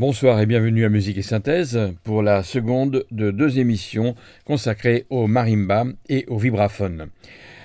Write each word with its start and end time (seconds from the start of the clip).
Bonsoir 0.00 0.40
et 0.40 0.46
bienvenue 0.46 0.86
à 0.86 0.88
Musique 0.88 1.18
et 1.18 1.22
Synthèse 1.22 1.78
pour 2.04 2.22
la 2.22 2.42
seconde 2.42 3.04
de 3.10 3.30
deux 3.30 3.58
émissions 3.58 4.14
consacrées 4.46 5.04
au 5.10 5.26
marimba 5.26 5.84
et 6.08 6.24
au 6.28 6.38
vibraphone. 6.38 7.08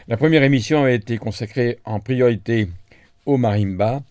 La 0.09 0.17
première 0.17 0.43
émission 0.43 0.83
a 0.83 0.91
été 0.91 1.17
consacrée 1.17 1.79
en 1.85 2.01
priorité 2.01 2.67
au 3.25 3.37
marimba. 3.37 4.03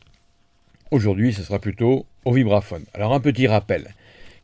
Aujourd'hui, 0.91 1.35
ce 1.35 1.43
sera 1.43 1.59
plutôt 1.59 2.07
au 2.25 2.33
vibraphone. 2.33 2.85
Alors 2.95 3.13
un 3.13 3.21
petit 3.21 3.47
rappel. 3.47 3.89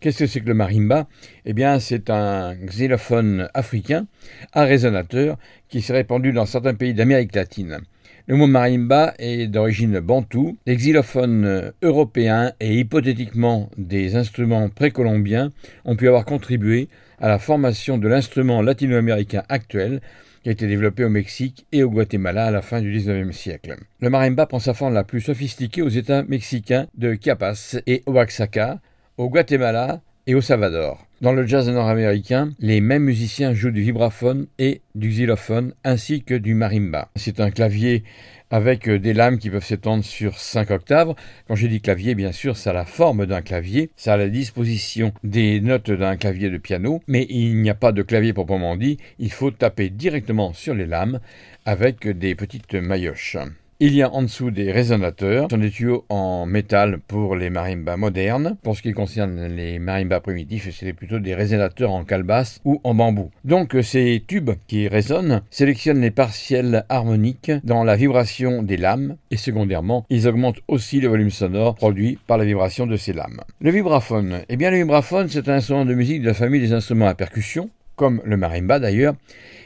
Qu'est-ce 0.01 0.19
que 0.19 0.27
c'est 0.27 0.43
que 0.43 0.49
le 0.49 0.55
marimba? 0.55 1.09
Eh 1.47 1.55
bien, 1.55 1.81
c'est 1.81 2.11
un 2.11 2.55
xylophone 2.55 3.49
africain 3.55 4.07
à 4.53 4.65
résonateur 4.65 5.39
qui 5.71 5.81
s'est 5.81 5.95
répandu 5.95 6.33
dans 6.33 6.45
certains 6.45 6.75
pays 6.75 6.93
d'Amérique 6.93 7.35
latine. 7.35 7.79
Le 8.27 8.37
mot 8.37 8.47
marimba 8.47 9.15
est 9.19 9.47
d'origine 9.47 9.99
bantoue. 10.01 10.59
Les 10.67 10.77
xylophones 10.77 11.73
européens 11.83 12.53
et 12.61 12.79
hypothétiquement 12.79 13.71
des 13.77 14.17
instruments 14.17 14.69
précolombiens 14.69 15.51
ont 15.85 15.97
pu 15.97 16.07
avoir 16.07 16.25
contribué 16.25 16.89
à 17.19 17.29
la 17.29 17.39
formation 17.39 17.99
de 17.99 18.09
l'instrument 18.09 18.63
latino-américain 18.63 19.43
actuel 19.49 20.01
qui 20.43 20.49
a 20.49 20.53
été 20.53 20.67
développé 20.67 21.05
au 21.05 21.11
Mexique 21.11 21.67
et 21.73 21.83
au 21.83 21.91
Guatemala 21.91 22.47
à 22.47 22.51
la 22.51 22.63
fin 22.63 22.81
du 22.81 22.91
XIXe 22.91 23.37
siècle. 23.37 23.77
Le 24.01 24.11
marimba 24.11 24.47
prend 24.47 24.59
sa 24.59 24.75
forme 24.75 24.95
la 24.95 25.05
plus 25.05 25.21
sophistiquée 25.21 25.83
aux 25.83 25.89
États 25.89 26.23
mexicains 26.23 26.87
de 26.97 27.17
Chiapas 27.21 27.77
et 27.87 28.03
Oaxaca, 28.07 28.81
au 29.19 29.29
Guatemala 29.29 30.01
au 30.35 30.41
Salvador. 30.41 31.07
Dans 31.21 31.33
le 31.33 31.47
jazz 31.47 31.69
nord-américain, 31.69 32.53
les 32.61 32.81
mêmes 32.81 33.05
musiciens 33.05 33.53
jouent 33.53 33.71
du 33.71 33.83
vibraphone 33.83 34.47
et 34.59 34.81
du 34.95 35.09
xylophone 35.09 35.75
ainsi 35.85 36.23
que 36.23 36.35
du 36.35 36.55
marimba. 36.55 37.11
C'est 37.15 37.41
un 37.41 37.51
clavier 37.51 38.05
avec 38.51 38.89
des 38.89 39.13
lames 39.13 39.39
qui 39.39 39.51
peuvent 39.51 39.65
s'étendre 39.65 40.05
sur 40.05 40.39
5 40.39 40.71
octaves. 40.71 41.15
Quand 41.47 41.55
je 41.55 41.67
dis 41.67 41.81
clavier, 41.81 42.15
bien 42.15 42.33
sûr, 42.33 42.57
ça 42.57 42.71
a 42.71 42.73
la 42.73 42.85
forme 42.85 43.27
d'un 43.27 43.43
clavier, 43.43 43.91
ça 43.97 44.15
a 44.15 44.17
la 44.17 44.29
disposition 44.29 45.13
des 45.23 45.61
notes 45.61 45.91
d'un 45.91 46.17
clavier 46.17 46.51
de 46.51 46.59
piano, 46.59 47.03
mais 47.07 47.27
il 47.29 47.61
n'y 47.61 47.71
a 47.71 47.75
pas 47.75 47.93
de 47.93 48.03
clavier 48.03 48.33
proprement 48.33 48.77
dit, 48.77 48.99
il 49.19 49.31
faut 49.31 49.51
taper 49.51 49.91
directement 49.91 50.53
sur 50.53 50.75
les 50.75 50.87
lames 50.87 51.21
avec 51.65 52.09
des 52.09 52.35
petites 52.35 52.75
maillotches. 52.75 53.37
Il 53.83 53.95
y 53.95 54.03
a 54.03 54.13
en 54.13 54.21
dessous 54.21 54.51
des 54.51 54.73
résonateurs, 54.73 55.45
ce 55.45 55.57
sont 55.57 55.63
des 55.63 55.71
tuyaux 55.71 56.05
en 56.11 56.45
métal 56.45 56.99
pour 56.99 57.35
les 57.35 57.49
marimbas 57.49 57.97
modernes. 57.97 58.59
Pour 58.63 58.77
ce 58.77 58.83
qui 58.83 58.93
concerne 58.93 59.47
les 59.47 59.79
marimbas 59.79 60.21
primitifs, 60.21 60.69
c'est 60.79 60.93
plutôt 60.93 61.19
des 61.19 61.35
résonateurs 61.35 61.91
en 61.91 62.05
calebasse 62.05 62.61
ou 62.67 62.83
en 62.85 62.93
bambou. 62.95 63.31
Donc 63.47 63.75
ces 63.83 64.23
tubes 64.29 64.51
qui 64.67 64.87
résonnent 64.87 65.41
sélectionnent 65.49 66.03
les 66.03 66.11
partiels 66.11 66.85
harmoniques 66.91 67.53
dans 67.65 67.83
la 67.83 67.97
vibration 67.97 68.63
des 68.63 68.77
lames 68.77 69.17
et 69.31 69.39
secondairement, 69.39 70.05
ils 70.11 70.29
augmentent 70.29 70.61
aussi 70.69 71.01
le 71.01 71.09
volume 71.09 71.31
sonore 71.31 71.75
produit 71.75 72.19
par 72.27 72.37
la 72.37 72.45
vibration 72.45 72.87
de 72.87 72.99
ces 72.99 73.15
lames. 73.15 73.41
Le 73.63 73.71
vibraphone, 73.71 74.43
eh 74.51 74.59
bien 74.59 74.71
le 74.71 74.77
vibraphone 74.77 75.29
c'est 75.31 75.49
un 75.49 75.55
instrument 75.55 75.87
de 75.87 75.95
musique 75.95 76.21
de 76.21 76.27
la 76.27 76.35
famille 76.35 76.61
des 76.61 76.75
instruments 76.75 77.07
à 77.07 77.15
percussion, 77.15 77.71
comme 77.97 78.21
le 78.27 78.37
marimba 78.37 78.79
d'ailleurs, 78.79 79.15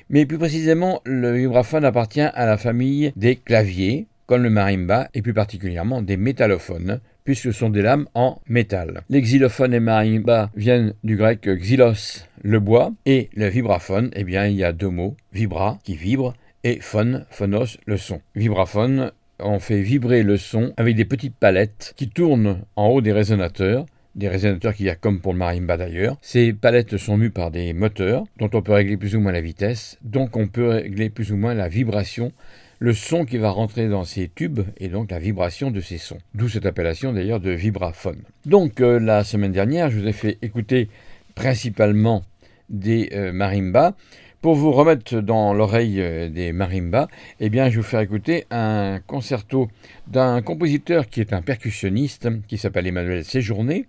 mais 0.08 0.26
plus 0.26 0.38
précisément, 0.38 1.00
le 1.04 1.32
vibraphone 1.32 1.84
appartient 1.84 2.20
à 2.20 2.46
la 2.46 2.56
famille 2.56 3.12
des 3.16 3.36
claviers, 3.36 4.06
comme 4.26 4.42
le 4.42 4.50
marimba, 4.50 5.08
et 5.14 5.22
plus 5.22 5.34
particulièrement 5.34 6.02
des 6.02 6.16
métallophones, 6.16 7.00
puisque 7.24 7.44
ce 7.44 7.52
sont 7.52 7.70
des 7.70 7.82
lames 7.82 8.06
en 8.14 8.40
métal. 8.48 9.02
Les 9.08 9.22
xylophones 9.22 9.74
et 9.74 9.80
marimba 9.80 10.50
viennent 10.54 10.94
du 11.04 11.16
grec 11.16 11.48
xylos, 11.48 12.26
le 12.42 12.60
bois, 12.60 12.92
et 13.06 13.30
le 13.34 13.48
vibraphone, 13.48 14.10
eh 14.14 14.24
bien, 14.24 14.46
il 14.46 14.56
y 14.56 14.64
a 14.64 14.72
deux 14.72 14.90
mots, 14.90 15.16
vibra, 15.32 15.78
qui 15.84 15.96
vibre, 15.96 16.34
et 16.64 16.80
phone, 16.80 17.26
phonos, 17.30 17.78
le 17.86 17.96
son. 17.96 18.20
Vibraphone, 18.34 19.10
on 19.38 19.58
fait 19.58 19.82
vibrer 19.82 20.22
le 20.22 20.36
son 20.36 20.72
avec 20.76 20.96
des 20.96 21.04
petites 21.04 21.36
palettes 21.36 21.92
qui 21.96 22.08
tournent 22.08 22.60
en 22.76 22.88
haut 22.88 23.00
des 23.00 23.12
résonateurs, 23.12 23.86
des 24.14 24.28
résonateurs 24.28 24.74
qu'il 24.74 24.86
y 24.86 24.90
a 24.90 24.94
comme 24.94 25.20
pour 25.20 25.32
le 25.32 25.38
marimba 25.38 25.76
d'ailleurs. 25.76 26.16
Ces 26.22 26.52
palettes 26.52 26.96
sont 26.96 27.16
mues 27.16 27.30
par 27.30 27.50
des 27.50 27.72
moteurs 27.72 28.24
dont 28.38 28.50
on 28.52 28.62
peut 28.62 28.72
régler 28.72 28.96
plus 28.96 29.16
ou 29.16 29.20
moins 29.20 29.32
la 29.32 29.40
vitesse, 29.40 29.98
donc 30.02 30.36
on 30.36 30.46
peut 30.46 30.68
régler 30.68 31.10
plus 31.10 31.32
ou 31.32 31.36
moins 31.36 31.54
la 31.54 31.68
vibration, 31.68 32.32
le 32.78 32.92
son 32.92 33.24
qui 33.24 33.38
va 33.38 33.50
rentrer 33.50 33.88
dans 33.88 34.04
ces 34.04 34.28
tubes 34.28 34.60
et 34.78 34.88
donc 34.88 35.10
la 35.10 35.18
vibration 35.18 35.70
de 35.70 35.80
ces 35.80 35.98
sons. 35.98 36.18
D'où 36.34 36.48
cette 36.48 36.66
appellation 36.66 37.12
d'ailleurs 37.12 37.40
de 37.40 37.50
vibraphone. 37.50 38.22
Donc 38.46 38.80
euh, 38.80 38.98
la 38.98 39.24
semaine 39.24 39.52
dernière, 39.52 39.90
je 39.90 39.98
vous 39.98 40.06
ai 40.06 40.12
fait 40.12 40.38
écouter 40.42 40.88
principalement 41.34 42.24
des 42.68 43.10
euh, 43.12 43.32
marimbas. 43.32 43.94
Pour 44.40 44.56
vous 44.56 44.72
remettre 44.72 45.22
dans 45.22 45.54
l'oreille 45.54 46.02
euh, 46.02 46.28
des 46.28 46.52
marimbas, 46.52 47.08
eh 47.40 47.48
bien, 47.48 47.70
je 47.70 47.76
vais 47.76 47.80
vous 47.80 47.82
faire 47.82 48.00
écouter 48.00 48.44
un 48.50 49.00
concerto 49.06 49.70
d'un 50.06 50.42
compositeur 50.42 51.08
qui 51.08 51.22
est 51.22 51.32
un 51.32 51.40
percussionniste, 51.40 52.28
qui 52.46 52.58
s'appelle 52.58 52.86
Emmanuel 52.86 53.24
Séjourné. 53.24 53.86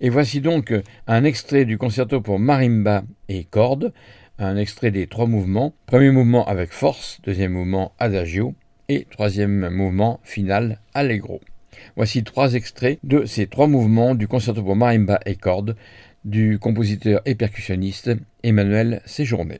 Et 0.00 0.10
voici 0.10 0.40
donc 0.40 0.72
un 1.06 1.24
extrait 1.24 1.64
du 1.64 1.78
concerto 1.78 2.20
pour 2.20 2.38
marimba 2.38 3.02
et 3.28 3.44
cordes, 3.44 3.92
un 4.38 4.56
extrait 4.56 4.90
des 4.90 5.06
trois 5.06 5.26
mouvements. 5.26 5.74
Premier 5.86 6.10
mouvement 6.10 6.46
avec 6.46 6.72
force, 6.72 7.20
deuxième 7.24 7.52
mouvement 7.52 7.92
adagio 7.98 8.54
et 8.88 9.06
troisième 9.10 9.68
mouvement 9.70 10.20
final 10.22 10.80
allegro. 10.94 11.40
Voici 11.96 12.24
trois 12.24 12.54
extraits 12.54 12.98
de 13.02 13.24
ces 13.24 13.46
trois 13.46 13.66
mouvements 13.66 14.14
du 14.14 14.28
concerto 14.28 14.62
pour 14.62 14.76
marimba 14.76 15.20
et 15.26 15.36
cordes 15.36 15.76
du 16.24 16.58
compositeur 16.58 17.20
et 17.26 17.34
percussionniste 17.34 18.10
Emmanuel 18.42 19.02
Séjourné. 19.04 19.58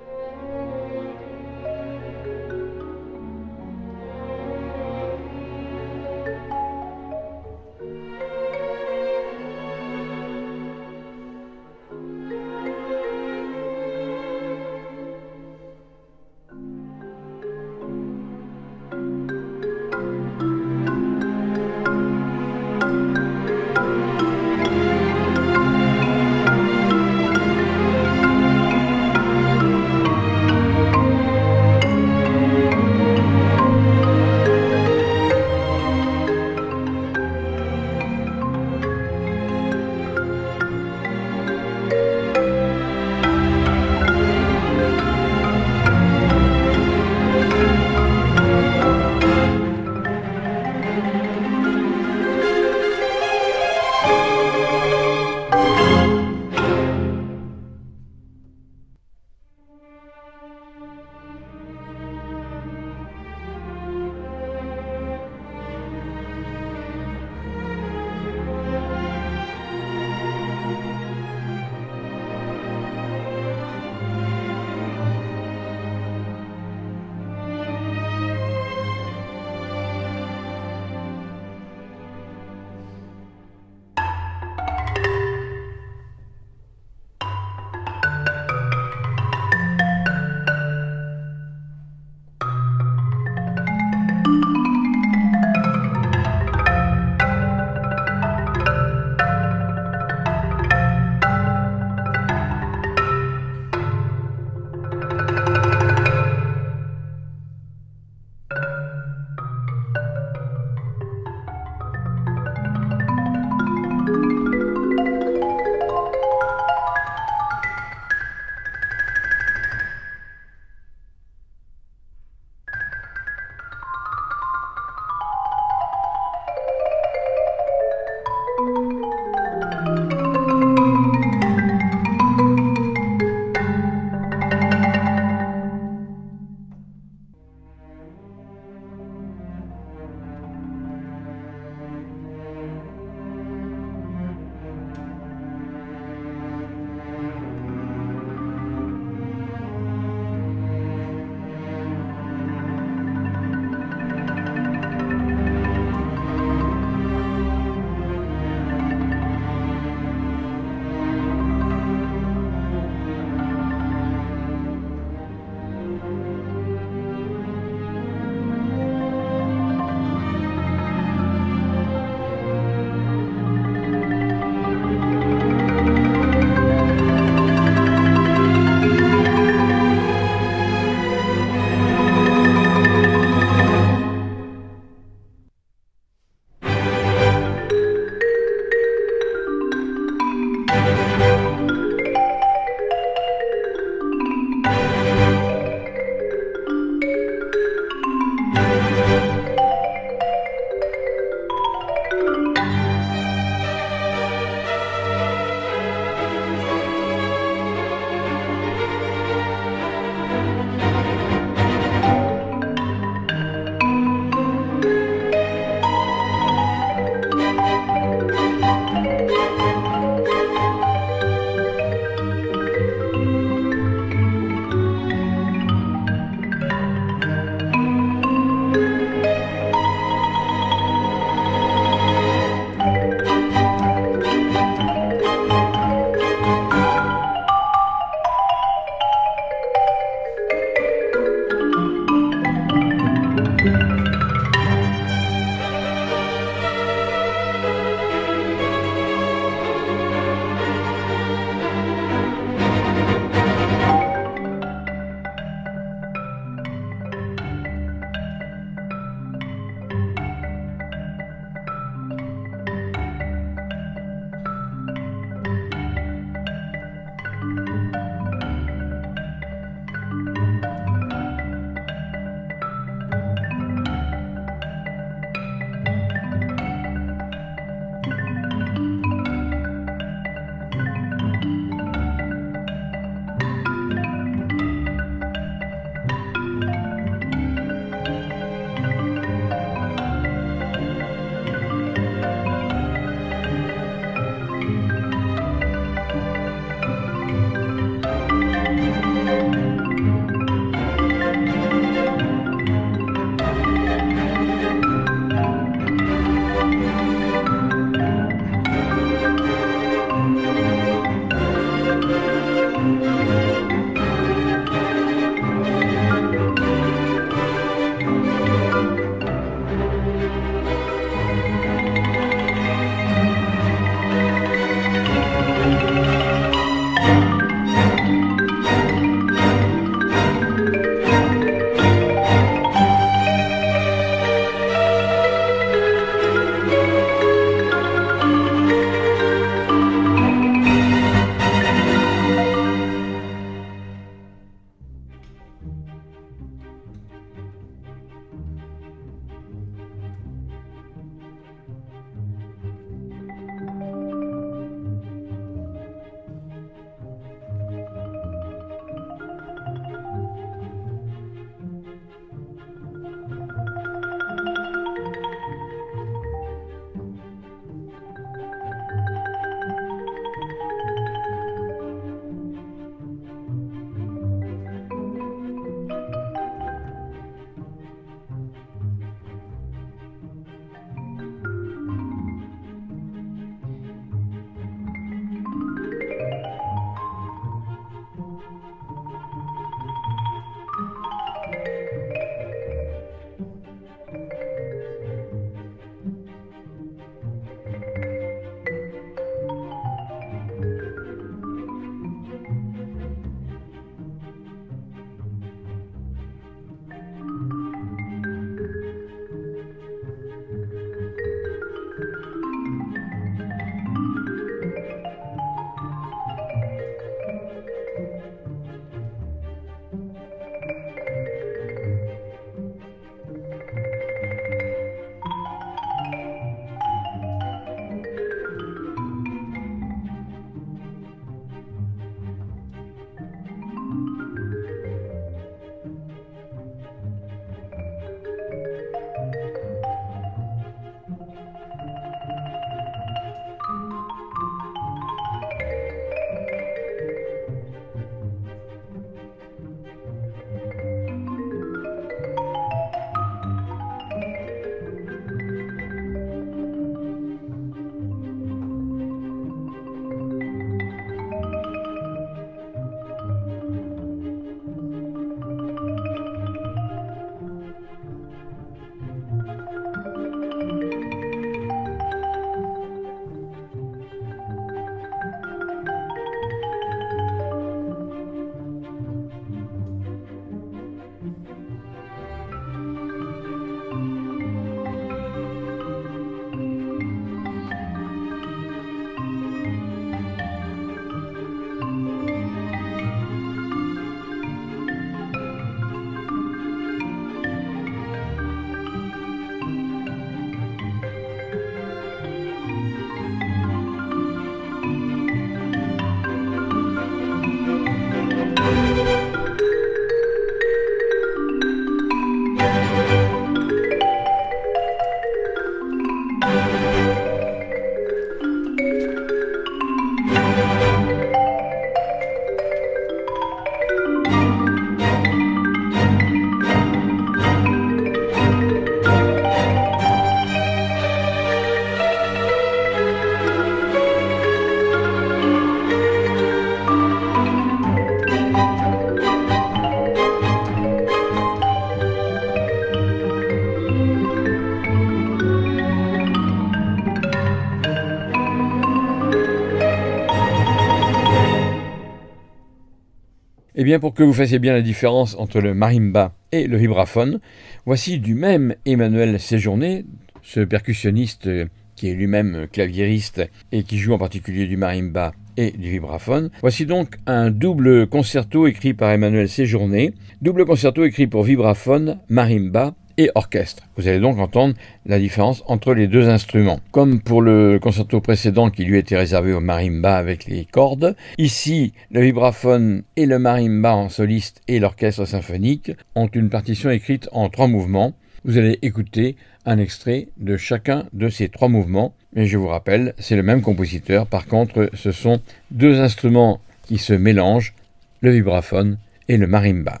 Bien, 553.90 553.98
pour 553.98 554.14
que 554.14 554.22
vous 554.22 554.32
fassiez 554.32 554.60
bien 554.60 554.72
la 554.72 554.82
différence 554.82 555.34
entre 555.36 555.60
le 555.60 555.74
marimba 555.74 556.32
et 556.52 556.68
le 556.68 556.76
vibraphone, 556.76 557.40
voici 557.86 558.20
du 558.20 558.36
même 558.36 558.76
Emmanuel 558.86 559.40
Séjourné, 559.40 560.04
ce 560.42 560.60
percussionniste 560.60 561.50
qui 561.96 562.08
est 562.08 562.14
lui-même 562.14 562.68
claviériste 562.70 563.42
et 563.72 563.82
qui 563.82 563.98
joue 563.98 564.12
en 564.12 564.18
particulier 564.18 564.68
du 564.68 564.76
marimba 564.76 565.32
et 565.56 565.72
du 565.72 565.90
vibraphone. 565.90 566.50
Voici 566.60 566.86
donc 566.86 567.16
un 567.26 567.50
double 567.50 568.06
concerto 568.06 568.68
écrit 568.68 568.94
par 568.94 569.10
Emmanuel 569.10 569.48
Séjourné, 569.48 570.14
double 570.40 570.66
concerto 570.66 571.04
écrit 571.04 571.26
pour 571.26 571.42
vibraphone, 571.42 572.20
marimba 572.28 572.94
orchestre. 573.34 573.82
Vous 573.96 574.08
allez 574.08 574.20
donc 574.20 574.38
entendre 574.38 574.74
la 575.04 575.18
différence 575.18 575.62
entre 575.66 575.92
les 575.92 576.06
deux 576.06 576.28
instruments. 576.28 576.80
Comme 576.92 577.20
pour 577.20 577.42
le 577.42 577.78
concerto 577.78 578.20
précédent 578.20 578.70
qui 578.70 578.84
lui 578.84 578.96
était 578.96 579.16
réservé 579.16 579.52
au 579.52 579.60
marimba 579.60 580.16
avec 580.16 580.46
les 580.46 580.64
cordes, 580.64 581.16
ici 581.36 581.92
le 582.10 582.22
vibraphone 582.22 583.02
et 583.16 583.26
le 583.26 583.38
marimba 583.38 583.94
en 583.94 584.08
soliste 584.08 584.62
et 584.68 584.78
l'orchestre 584.78 585.26
symphonique 585.26 585.92
ont 586.14 586.28
une 586.28 586.48
partition 586.48 586.90
écrite 586.90 587.28
en 587.32 587.48
trois 587.50 587.66
mouvements. 587.66 588.14
Vous 588.44 588.56
allez 588.56 588.78
écouter 588.80 589.36
un 589.66 589.78
extrait 589.78 590.28
de 590.38 590.56
chacun 590.56 591.04
de 591.12 591.28
ces 591.28 591.48
trois 591.48 591.68
mouvements, 591.68 592.14
mais 592.32 592.46
je 592.46 592.56
vous 592.56 592.68
rappelle, 592.68 593.14
c'est 593.18 593.36
le 593.36 593.42
même 593.42 593.60
compositeur, 593.60 594.26
par 594.26 594.46
contre 594.46 594.88
ce 594.94 595.12
sont 595.12 595.42
deux 595.70 596.00
instruments 596.00 596.60
qui 596.84 596.96
se 596.96 597.12
mélangent, 597.12 597.74
le 598.20 598.30
vibraphone 598.30 598.98
et 599.28 599.36
le 599.36 599.46
marimba. 599.46 600.00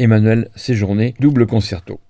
Emmanuel 0.00 0.48
Séjourné, 0.54 1.14
double 1.18 1.46
concerto. 1.46 2.00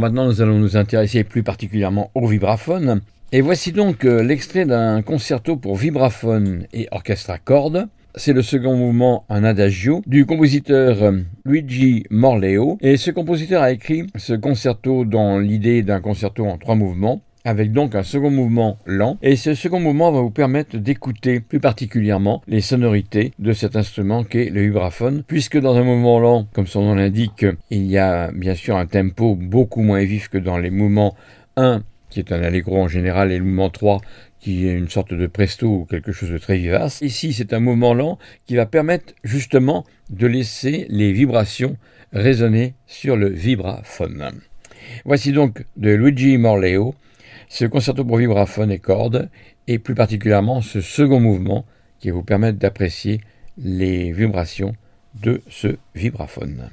Maintenant, 0.00 0.26
nous 0.26 0.40
allons 0.40 0.58
nous 0.58 0.76
intéresser 0.76 1.24
plus 1.24 1.42
particulièrement 1.42 2.10
au 2.14 2.26
vibraphone. 2.26 3.00
Et 3.32 3.40
voici 3.40 3.72
donc 3.72 4.04
euh, 4.04 4.22
l'extrait 4.22 4.64
d'un 4.64 5.02
concerto 5.02 5.56
pour 5.56 5.76
vibraphone 5.76 6.66
et 6.72 6.88
orchestre 6.92 7.30
à 7.30 7.38
cordes. 7.38 7.88
C'est 8.14 8.32
le 8.32 8.42
second 8.42 8.74
mouvement 8.74 9.24
en 9.28 9.44
adagio 9.44 10.02
du 10.06 10.24
compositeur 10.24 11.02
euh, 11.02 11.12
Luigi 11.44 12.04
Morleo. 12.10 12.78
Et 12.80 12.96
ce 12.96 13.10
compositeur 13.10 13.62
a 13.62 13.70
écrit 13.70 14.06
ce 14.16 14.32
concerto 14.32 15.04
dans 15.04 15.38
l'idée 15.38 15.82
d'un 15.82 16.00
concerto 16.00 16.46
en 16.46 16.58
trois 16.58 16.74
mouvements 16.74 17.20
avec 17.48 17.72
donc 17.72 17.94
un 17.94 18.02
second 18.02 18.30
mouvement 18.30 18.78
lent. 18.84 19.16
Et 19.22 19.34
ce 19.34 19.54
second 19.54 19.80
mouvement 19.80 20.12
va 20.12 20.20
vous 20.20 20.30
permettre 20.30 20.76
d'écouter 20.76 21.40
plus 21.40 21.60
particulièrement 21.60 22.42
les 22.46 22.60
sonorités 22.60 23.32
de 23.38 23.54
cet 23.54 23.74
instrument 23.74 24.22
qu'est 24.22 24.50
le 24.50 24.60
vibraphone, 24.64 25.22
puisque 25.26 25.58
dans 25.58 25.74
un 25.76 25.82
mouvement 25.82 26.20
lent, 26.20 26.46
comme 26.52 26.66
son 26.66 26.82
nom 26.82 26.94
l'indique, 26.94 27.46
il 27.70 27.86
y 27.86 27.96
a 27.96 28.30
bien 28.32 28.54
sûr 28.54 28.76
un 28.76 28.84
tempo 28.84 29.34
beaucoup 29.34 29.80
moins 29.80 30.04
vif 30.04 30.28
que 30.28 30.36
dans 30.36 30.58
les 30.58 30.68
mouvements 30.68 31.16
1, 31.56 31.82
qui 32.10 32.18
est 32.18 32.32
un 32.32 32.42
allegro 32.42 32.82
en 32.82 32.88
général, 32.88 33.32
et 33.32 33.38
le 33.38 33.44
mouvement 33.44 33.70
3, 33.70 34.02
qui 34.40 34.68
est 34.68 34.74
une 34.74 34.90
sorte 34.90 35.14
de 35.14 35.26
presto 35.26 35.68
ou 35.68 35.84
quelque 35.86 36.12
chose 36.12 36.30
de 36.30 36.38
très 36.38 36.58
vivace. 36.58 37.00
Ici, 37.00 37.32
c'est 37.32 37.54
un 37.54 37.60
mouvement 37.60 37.94
lent 37.94 38.18
qui 38.46 38.56
va 38.56 38.66
permettre 38.66 39.14
justement 39.24 39.86
de 40.10 40.26
laisser 40.26 40.86
les 40.90 41.12
vibrations 41.12 41.78
résonner 42.12 42.74
sur 42.86 43.16
le 43.16 43.30
vibraphone. 43.30 44.32
Voici 45.06 45.32
donc 45.32 45.64
de 45.78 45.90
Luigi 45.90 46.36
Morleo 46.36 46.94
ce 47.48 47.64
concerto 47.64 48.04
pour 48.04 48.18
vibraphone 48.18 48.70
et 48.70 48.78
cordes, 48.78 49.30
et 49.66 49.78
plus 49.78 49.94
particulièrement 49.94 50.60
ce 50.60 50.80
second 50.80 51.20
mouvement 51.20 51.64
qui 51.98 52.10
vous 52.10 52.22
permettre 52.22 52.58
d'apprécier 52.58 53.20
les 53.56 54.12
vibrations 54.12 54.74
de 55.20 55.42
ce 55.48 55.76
vibraphone. 55.94 56.70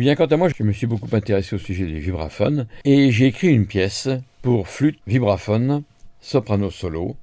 Bien, 0.00 0.14
quant 0.14 0.26
à 0.26 0.36
moi, 0.36 0.48
je 0.48 0.62
me 0.62 0.72
suis 0.72 0.86
beaucoup 0.86 1.14
intéressé 1.14 1.54
au 1.54 1.58
sujet 1.58 1.84
des 1.84 1.98
vibraphones 1.98 2.66
et 2.84 3.10
j'ai 3.12 3.26
écrit 3.26 3.48
une 3.48 3.66
pièce 3.66 4.08
pour 4.42 4.68
flûte, 4.68 4.98
vibraphone, 5.06 5.82
soprano 6.20 6.70
solo 6.70 7.16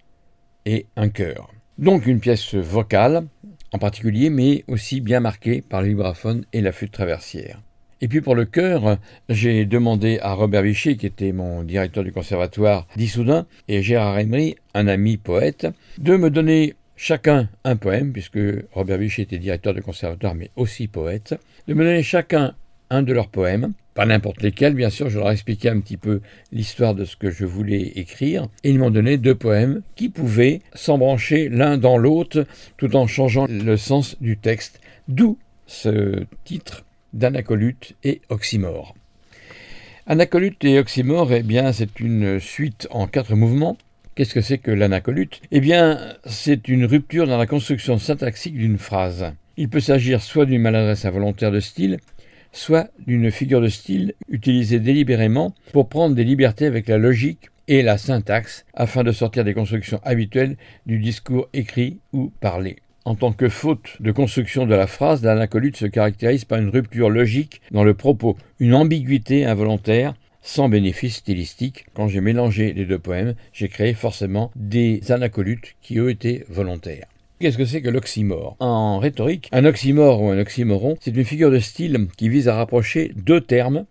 et 0.65 0.86
un 0.95 1.09
chœur. 1.09 1.49
Donc 1.78 2.05
une 2.05 2.19
pièce 2.19 2.53
vocale 2.53 3.25
en 3.73 3.80
particulier, 3.80 4.30
mais 4.30 4.63
aussi 4.67 5.01
bien 5.01 5.19
marquée 5.19 5.61
par 5.61 5.82
le 5.82 5.89
vibraphone 5.89 6.45
et 6.53 6.61
la 6.61 6.71
flûte 6.71 6.91
traversière. 6.91 7.61
Et 7.99 8.07
puis 8.07 8.21
pour 8.21 8.36
le 8.36 8.45
chœur, 8.45 8.97
j'ai 9.28 9.65
demandé 9.65 10.19
à 10.21 10.34
Robert 10.34 10.61
Vichy, 10.61 10.97
qui 10.97 11.07
était 11.07 11.32
mon 11.32 11.63
directeur 11.63 12.03
du 12.03 12.11
conservatoire 12.11 12.88
d'Issoudun, 12.95 13.47
et 13.67 13.82
Gérard 13.82 14.19
Emery, 14.19 14.55
un 14.75 14.88
ami 14.88 15.17
poète, 15.17 15.67
de 15.97 16.15
me 16.15 16.30
donner 16.30 16.75
chacun 16.95 17.49
un 17.63 17.75
poème, 17.75 18.13
puisque 18.13 18.39
Robert 18.71 18.99
Vichy 18.99 19.23
était 19.23 19.39
directeur 19.39 19.73
du 19.73 19.82
conservatoire, 19.82 20.36
mais 20.36 20.51
aussi 20.55 20.88
poète, 20.88 21.36
de 21.67 21.73
me 21.73 21.84
donner 21.84 22.03
chacun 22.03 22.53
un 22.89 23.03
de 23.03 23.13
leurs 23.13 23.29
poèmes, 23.29 23.73
pas 23.93 24.05
n'importe 24.05 24.41
lesquels, 24.41 24.73
bien 24.73 24.89
sûr, 24.89 25.09
je 25.09 25.17
leur 25.17 25.31
ai 25.31 25.35
un 25.69 25.79
petit 25.79 25.97
peu 25.97 26.21
l'histoire 26.51 26.93
de 26.93 27.03
ce 27.03 27.15
que 27.15 27.31
je 27.31 27.45
voulais 27.45 27.93
écrire, 27.95 28.47
et 28.63 28.69
ils 28.69 28.79
m'ont 28.79 28.91
donné 28.91 29.17
deux 29.17 29.35
poèmes 29.35 29.81
qui 29.95 30.09
pouvaient 30.09 30.61
s'embrancher 30.73 31.49
l'un 31.49 31.77
dans 31.77 31.97
l'autre 31.97 32.45
tout 32.77 32.95
en 32.95 33.07
changeant 33.07 33.47
le 33.49 33.77
sens 33.77 34.15
du 34.21 34.38
texte, 34.38 34.79
d'où 35.07 35.38
ce 35.65 36.25
titre 36.45 36.85
d'Anacolute 37.13 37.95
et 38.03 38.21
Oxymore. 38.29 38.95
Anacolute 40.05 40.63
et 40.63 40.79
Oxymore, 40.79 41.33
eh 41.33 41.43
bien, 41.43 41.73
c'est 41.73 41.99
une 41.99 42.39
suite 42.39 42.88
en 42.91 43.07
quatre 43.07 43.35
mouvements. 43.35 43.77
Qu'est-ce 44.15 44.33
que 44.33 44.41
c'est 44.41 44.57
que 44.57 44.71
l'anacolute? 44.71 45.41
Eh 45.51 45.59
bien, 45.59 45.99
c'est 46.25 46.69
une 46.69 46.85
rupture 46.85 47.27
dans 47.27 47.38
la 47.38 47.45
construction 47.45 47.97
syntaxique 47.97 48.55
d'une 48.55 48.77
phrase. 48.77 49.33
Il 49.57 49.69
peut 49.69 49.79
s'agir 49.79 50.21
soit 50.21 50.45
d'une 50.45 50.61
maladresse 50.61 51.05
involontaire 51.05 51.51
de 51.51 51.59
style, 51.59 51.99
soit 52.57 52.89
d'une 53.05 53.31
figure 53.31 53.61
de 53.61 53.67
style 53.67 54.13
utilisée 54.29 54.79
délibérément 54.79 55.53
pour 55.71 55.89
prendre 55.89 56.15
des 56.15 56.23
libertés 56.23 56.65
avec 56.65 56.87
la 56.87 56.97
logique 56.97 57.49
et 57.67 57.81
la 57.81 57.97
syntaxe 57.97 58.65
afin 58.73 59.03
de 59.03 59.11
sortir 59.11 59.43
des 59.43 59.53
constructions 59.53 60.01
habituelles 60.03 60.57
du 60.85 60.99
discours 60.99 61.47
écrit 61.53 61.99
ou 62.13 62.31
parlé. 62.39 62.77
En 63.05 63.15
tant 63.15 63.31
que 63.31 63.47
faute 63.47 64.01
de 64.01 64.11
construction 64.11 64.65
de 64.65 64.75
la 64.75 64.87
phrase, 64.87 65.23
l'anacolute 65.23 65.77
se 65.77 65.85
caractérise 65.85 66.45
par 66.45 66.59
une 66.59 66.69
rupture 66.69 67.09
logique 67.09 67.61
dans 67.71 67.83
le 67.83 67.93
propos, 67.93 68.35
une 68.59 68.73
ambiguïté 68.73 69.45
involontaire, 69.45 70.13
sans 70.41 70.67
bénéfice 70.67 71.17
stylistique. 71.17 71.85
Quand 71.93 72.07
j'ai 72.07 72.21
mélangé 72.21 72.73
les 72.73 72.85
deux 72.85 72.99
poèmes, 72.99 73.35
j'ai 73.53 73.69
créé 73.69 73.93
forcément 73.93 74.51
des 74.55 75.11
anacolutes 75.11 75.75
qui 75.81 76.01
ont 76.01 76.09
été 76.09 76.43
volontaires. 76.49 77.07
Qu'est-ce 77.39 77.59
que 77.59 77.65
c'est 77.65 77.83
que 77.83 77.89
l'oxymore? 77.89 78.55
En 78.59 78.97
rhétorique, 78.97 79.47
un 79.51 79.63
oxymore 79.65 80.23
ou 80.23 80.29
un 80.29 80.39
oxymoron, 80.39 80.97
c'est 80.99 81.15
une 81.15 81.23
figure 81.23 81.51
de 81.51 81.59
style 81.59 82.07
qui 82.17 82.29
vise 82.29 82.47
à 82.47 82.55
rapprocher 82.55 83.11
deux 83.15 83.41
termes, 83.41 83.85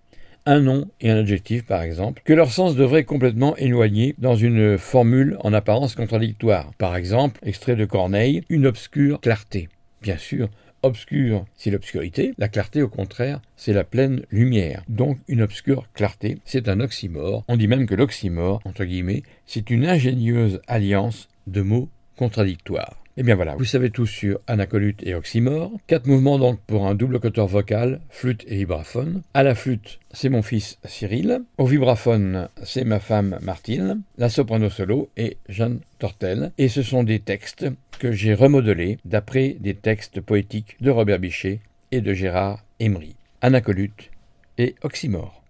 un 0.47 0.61
nom 0.61 0.89
et 1.01 1.11
un 1.11 1.19
adjectif 1.19 1.65
par 1.65 1.83
exemple, 1.83 2.23
que 2.25 2.33
leur 2.33 2.51
sens 2.51 2.75
devrait 2.75 3.05
complètement 3.05 3.57
éloigner 3.57 4.17
dans 4.19 4.35
une 4.35 4.77
formule 4.79 5.37
en 5.45 5.53
apparence 5.53 5.95
contradictoire. 5.95 6.73
Par 6.79 6.97
exemple, 6.97 7.39
extrait 7.47 7.77
de 7.77 7.85
Corneille, 7.85 8.43
une 8.49 8.67
obscure 8.67 9.21
clarté. 9.21 9.69
Bien 10.03 10.19
sûr, 10.19 10.49
obscure, 10.83 11.47
c'est 11.55 11.71
l'obscurité. 11.71 12.35
La 12.39 12.49
clarté, 12.49 12.83
au 12.83 12.89
contraire, 12.89 13.41
c'est 13.57 13.73
la 13.73 13.85
pleine 13.85 14.23
lumière. 14.33 14.83
Donc, 14.89 15.19
une 15.29 15.43
obscure 15.43 15.87
clarté, 15.95 16.39
c'est 16.45 16.69
un 16.69 16.81
oxymore. 16.81 17.45
On 17.47 17.57
dit 17.57 17.69
même 17.69 17.87
que 17.87 17.95
l'oxymore, 17.95 18.61
entre 18.65 18.85
guillemets, 18.85 19.23
c'est 19.47 19.71
une 19.71 19.87
ingénieuse 19.87 20.61
alliance 20.67 21.29
de 21.47 21.63
mots 21.63 21.89
contradictoires. 22.17 22.97
Et 23.19 23.21
eh 23.21 23.23
bien 23.23 23.35
voilà, 23.35 23.57
vous 23.57 23.65
savez 23.65 23.89
tout 23.89 24.05
sur 24.05 24.41
anacolute 24.47 25.03
et 25.03 25.15
oxymore. 25.15 25.73
Quatre 25.87 26.07
mouvements 26.07 26.39
donc 26.39 26.61
pour 26.67 26.87
un 26.87 26.95
double 26.95 27.19
coteur 27.19 27.47
vocal, 27.47 28.03
flûte 28.11 28.45
et 28.47 28.57
vibraphone. 28.57 29.23
À 29.33 29.43
la 29.43 29.55
flûte, 29.55 30.01
c'est 30.13 30.29
mon 30.29 30.43
fils 30.43 30.79
Cyril. 30.85 31.41
Au 31.57 31.65
vibraphone, 31.65 32.51
c'est 32.63 32.85
ma 32.85 33.01
femme 33.01 33.39
Martine. 33.41 34.03
La 34.19 34.29
soprano 34.29 34.69
solo 34.69 35.09
est 35.17 35.39
Jeanne 35.49 35.81
Tortel. 35.99 36.53
Et 36.59 36.69
ce 36.69 36.83
sont 36.83 37.05
des 37.05 37.21
textes 37.21 37.67
que 37.99 38.13
j'ai 38.13 38.35
remodelés 38.35 38.99
d'après 39.07 39.57
des 39.61 39.75
textes 39.75 40.21
poétiques 40.21 40.77
de 40.83 40.91
Robert 40.91 41.19
Bichet 41.19 41.61
et 41.93 42.03
de 42.03 42.13
Gérard 42.13 42.65
Emery. 42.81 43.17
Anacolute 43.41 44.11
et 44.59 44.75
oxymore. 44.83 45.46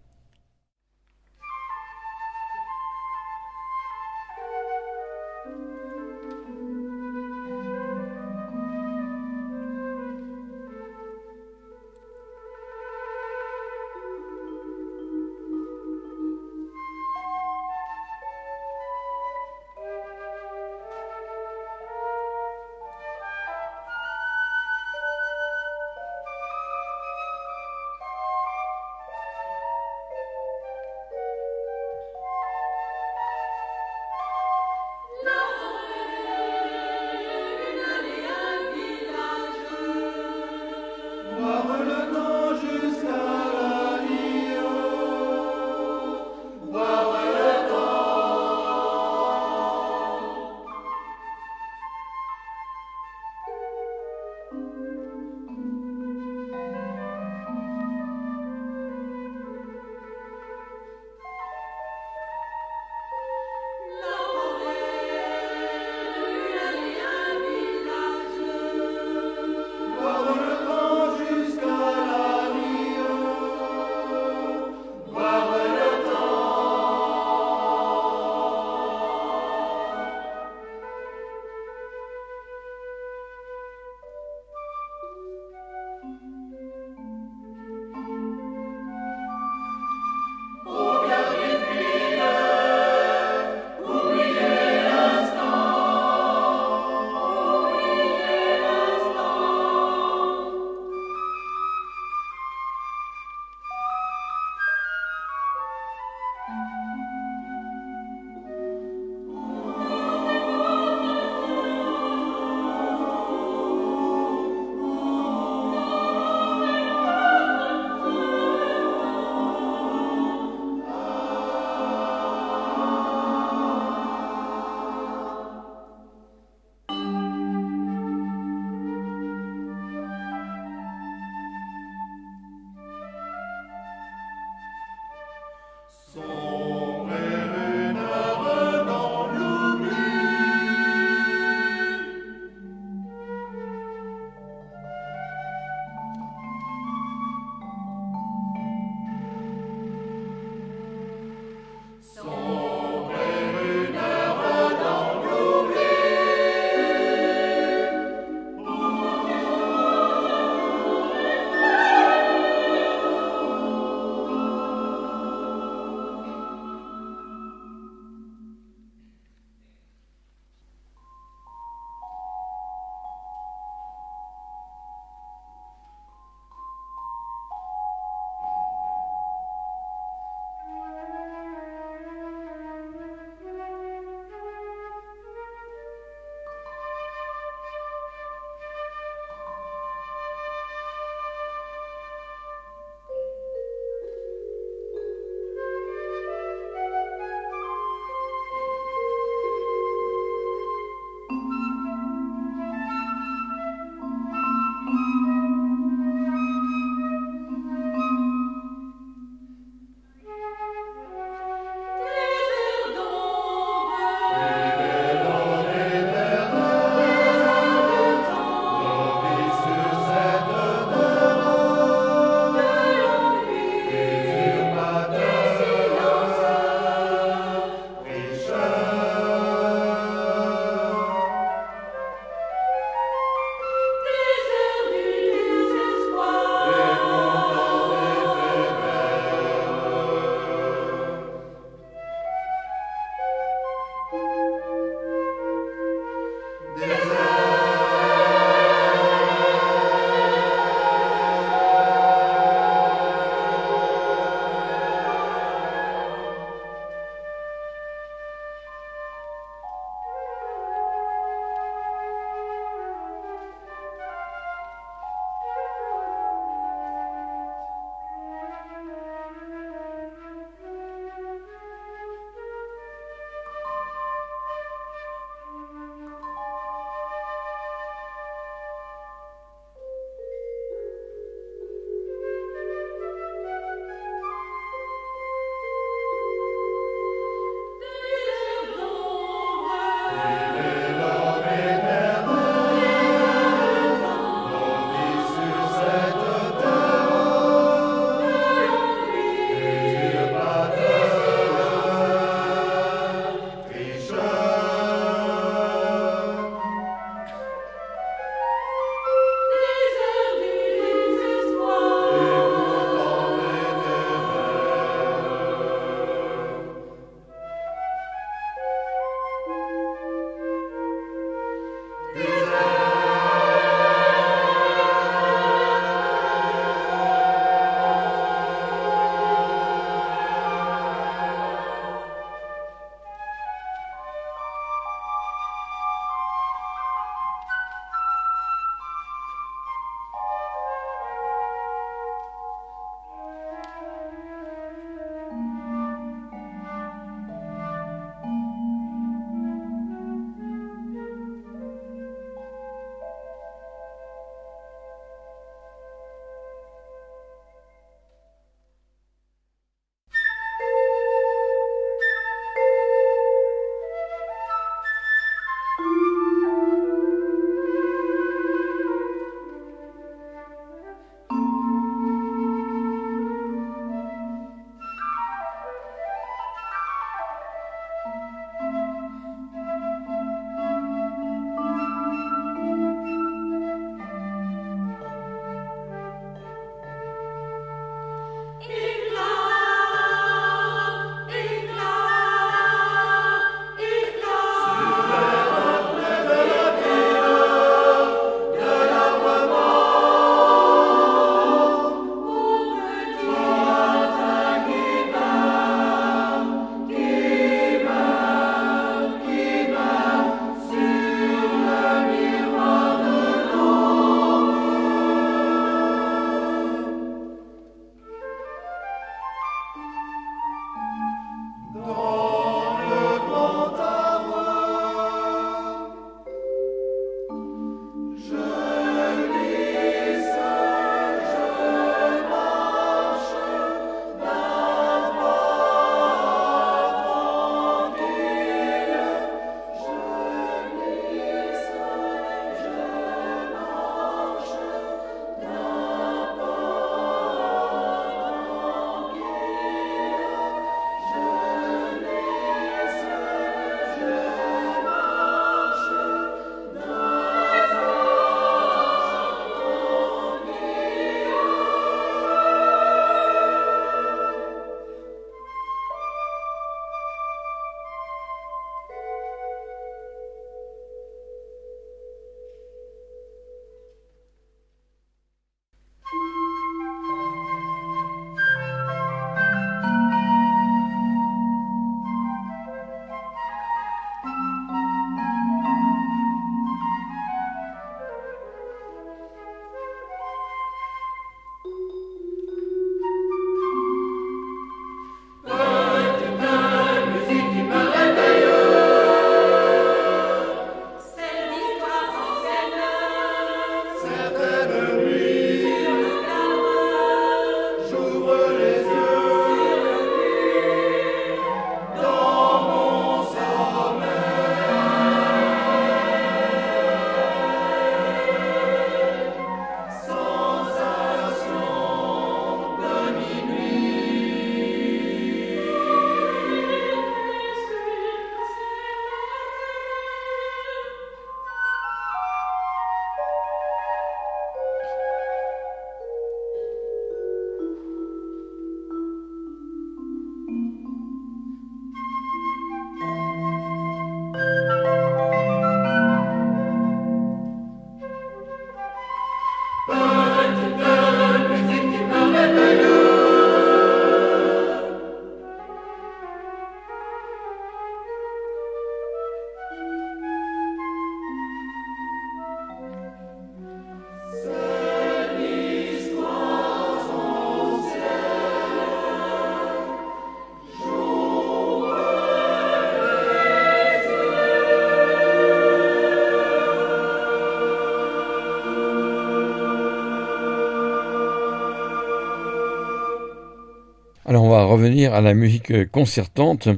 À 585.05 585.21
la 585.21 585.35
musique 585.35 585.91
concertante 585.91 586.69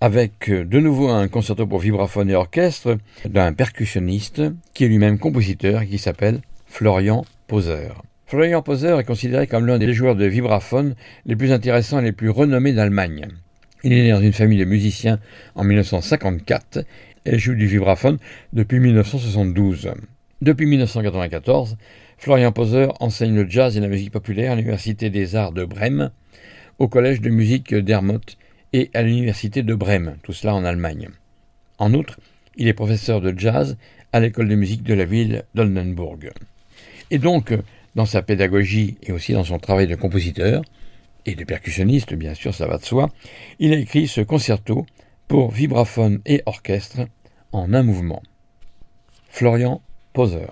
avec 0.00 0.50
de 0.50 0.80
nouveau 0.80 1.10
un 1.10 1.28
concerto 1.28 1.64
pour 1.66 1.78
vibraphone 1.78 2.28
et 2.28 2.34
orchestre 2.34 2.98
d'un 3.24 3.52
percussionniste 3.52 4.42
qui 4.74 4.84
est 4.84 4.88
lui-même 4.88 5.18
compositeur 5.18 5.82
et 5.82 5.86
qui 5.86 5.98
s'appelle 5.98 6.40
Florian 6.66 7.24
Poser. 7.46 7.90
Florian 8.26 8.62
Poser 8.62 8.98
est 8.98 9.04
considéré 9.04 9.46
comme 9.46 9.66
l'un 9.66 9.78
des 9.78 9.92
joueurs 9.94 10.16
de 10.16 10.24
vibraphone 10.24 10.96
les 11.24 11.36
plus 11.36 11.52
intéressants 11.52 12.00
et 12.00 12.04
les 12.04 12.12
plus 12.12 12.30
renommés 12.30 12.72
d'Allemagne. 12.72 13.28
Il 13.84 13.92
est 13.92 14.02
né 14.02 14.10
dans 14.10 14.20
une 14.20 14.32
famille 14.32 14.58
de 14.58 14.64
musiciens 14.64 15.20
en 15.54 15.62
1954 15.62 16.84
et 17.24 17.38
joue 17.38 17.54
du 17.54 17.66
vibraphone 17.66 18.18
depuis 18.52 18.80
1972. 18.80 19.92
Depuis 20.40 20.66
1994, 20.66 21.76
Florian 22.18 22.50
Poser 22.50 22.88
enseigne 22.98 23.36
le 23.36 23.48
jazz 23.48 23.76
et 23.76 23.80
la 23.80 23.88
musique 23.88 24.10
populaire 24.10 24.52
à 24.52 24.56
l'Université 24.56 25.10
des 25.10 25.36
Arts 25.36 25.52
de 25.52 25.64
Brême, 25.64 26.10
au 26.82 26.88
Collège 26.88 27.20
de 27.20 27.30
musique 27.30 27.76
d'Hermoth 27.76 28.36
et 28.72 28.90
à 28.92 29.02
l'Université 29.02 29.62
de 29.62 29.72
Brême, 29.72 30.16
tout 30.24 30.32
cela 30.32 30.52
en 30.52 30.64
Allemagne. 30.64 31.10
En 31.78 31.94
outre, 31.94 32.18
il 32.56 32.66
est 32.66 32.72
professeur 32.72 33.20
de 33.20 33.32
jazz 33.38 33.76
à 34.12 34.18
l'école 34.18 34.48
de 34.48 34.56
musique 34.56 34.82
de 34.82 34.92
la 34.92 35.04
ville 35.04 35.44
d'Oldenburg. 35.54 36.32
Et 37.12 37.18
donc, 37.18 37.54
dans 37.94 38.04
sa 38.04 38.20
pédagogie 38.20 38.96
et 39.04 39.12
aussi 39.12 39.32
dans 39.32 39.44
son 39.44 39.60
travail 39.60 39.86
de 39.86 39.94
compositeur, 39.94 40.62
et 41.24 41.36
de 41.36 41.44
percussionniste, 41.44 42.14
bien 42.14 42.34
sûr, 42.34 42.52
ça 42.52 42.66
va 42.66 42.78
de 42.78 42.84
soi, 42.84 43.10
il 43.60 43.72
a 43.72 43.76
écrit 43.76 44.08
ce 44.08 44.20
concerto 44.20 44.84
pour 45.28 45.52
vibraphone 45.52 46.20
et 46.26 46.42
orchestre 46.46 47.02
en 47.52 47.74
un 47.74 47.84
mouvement. 47.84 48.24
Florian 49.28 49.82
Poser. 50.14 50.48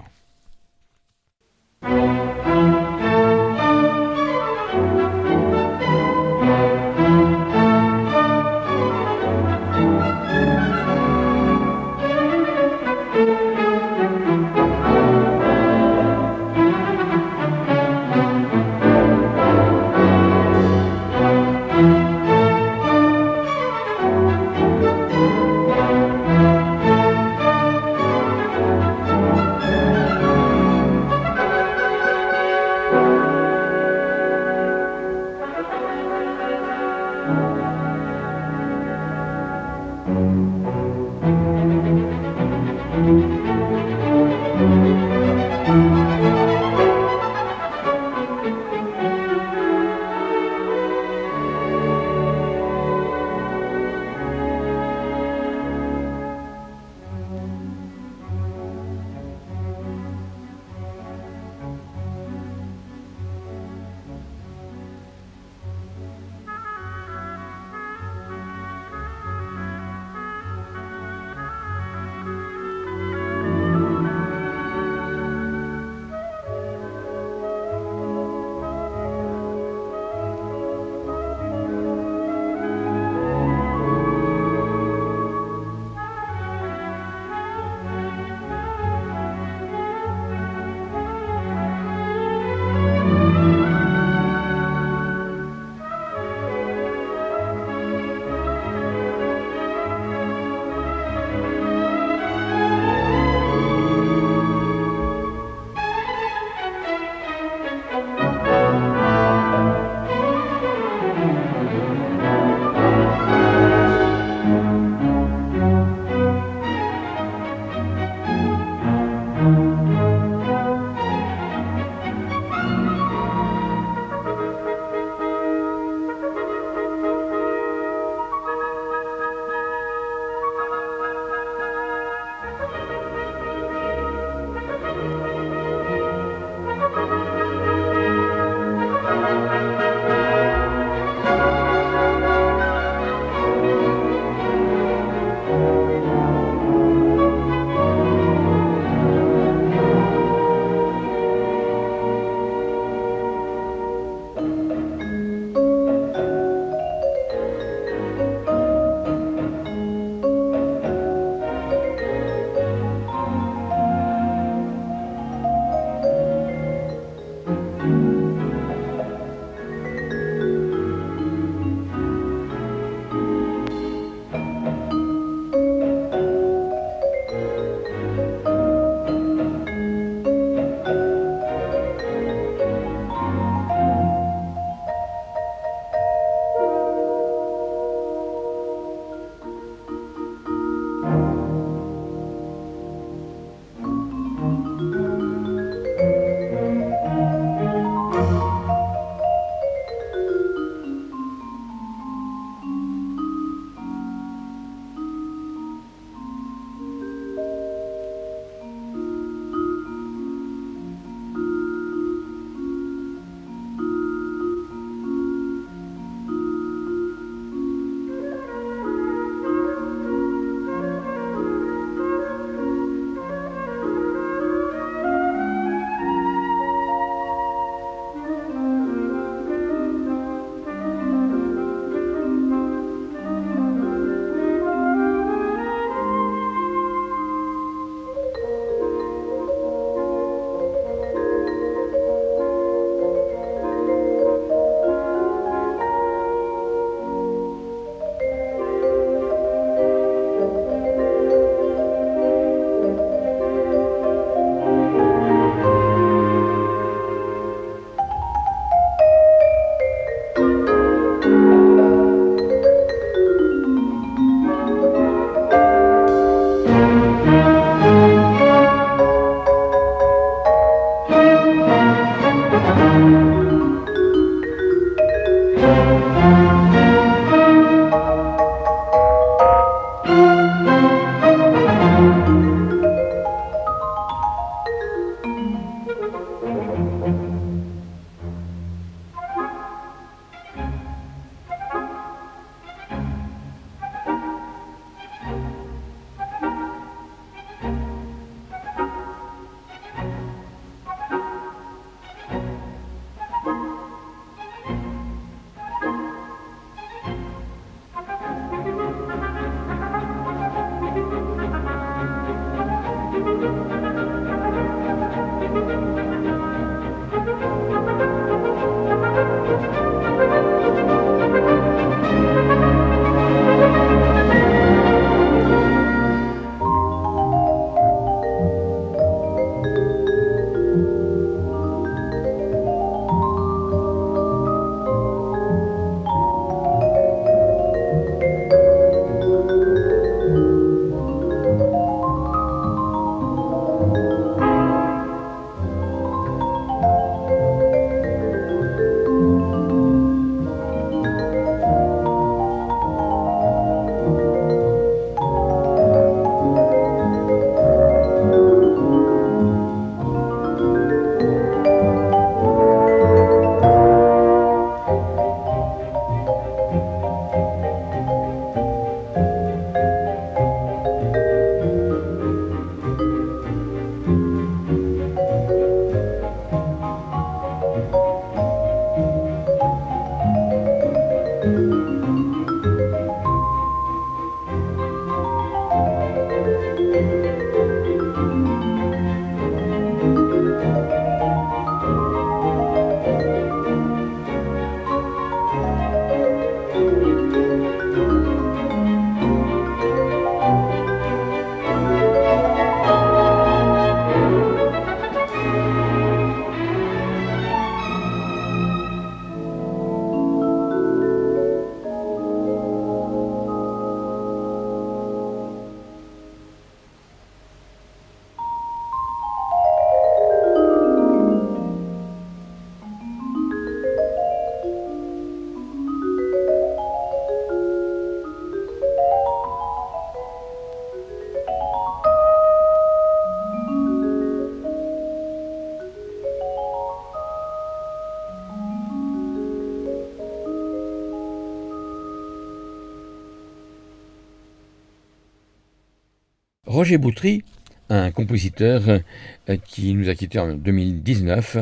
Roger 446.91 446.99
Boutry, 446.99 447.45
un 447.89 448.11
compositeur 448.11 448.83
euh, 448.89 449.57
qui 449.65 449.95
nous 449.95 450.09
a 450.09 450.17
quittés 450.17 450.41
en 450.41 450.55
2019, 450.55 451.59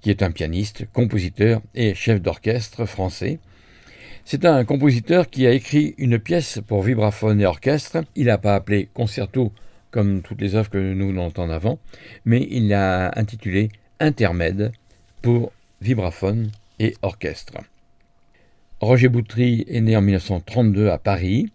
qui 0.00 0.08
est 0.08 0.22
un 0.22 0.30
pianiste, 0.30 0.86
compositeur 0.90 1.60
et 1.74 1.94
chef 1.94 2.22
d'orchestre 2.22 2.86
français. 2.86 3.40
C'est 4.24 4.46
un 4.46 4.64
compositeur 4.64 5.28
qui 5.28 5.46
a 5.46 5.52
écrit 5.52 5.94
une 5.98 6.18
pièce 6.18 6.60
pour 6.66 6.80
vibraphone 6.80 7.42
et 7.42 7.44
orchestre. 7.44 7.98
Il 8.16 8.28
n'a 8.28 8.38
pas 8.38 8.54
appelé 8.54 8.88
concerto 8.94 9.52
comme 9.90 10.22
toutes 10.22 10.40
les 10.40 10.54
œuvres 10.54 10.70
que 10.70 10.94
nous 10.94 11.12
l'entendons 11.12 11.52
avant, 11.52 11.78
mais 12.24 12.48
il 12.50 12.68
l'a 12.68 13.12
intitulé 13.16 13.68
Intermède 13.98 14.72
pour 15.20 15.52
vibraphone 15.82 16.52
et 16.78 16.94
orchestre. 17.02 17.58
Roger 18.80 19.10
Boutry 19.10 19.66
est 19.68 19.82
né 19.82 19.94
en 19.94 20.00
1932 20.00 20.88
à 20.88 20.96
Paris. 20.96 21.52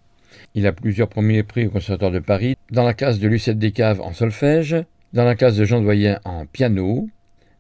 Il 0.54 0.68
a 0.68 0.74
plusieurs 0.74 1.10
premiers 1.10 1.44
prix 1.44 1.68
au 1.68 1.72
Conservatoire 1.72 2.12
de 2.12 2.20
Paris, 2.20 2.56
dans 2.72 2.84
la 2.84 2.94
classe 2.94 3.20
de 3.20 3.28
Lucette 3.28 3.60
Descaves 3.60 4.02
en 4.02 4.14
solfège, 4.14 4.76
dans 5.14 5.26
la 5.26 5.36
classe 5.36 5.56
de 5.56 5.66
Jean 5.66 5.82
Doyen 5.82 6.20
en 6.26 6.46
piano, 6.46 7.10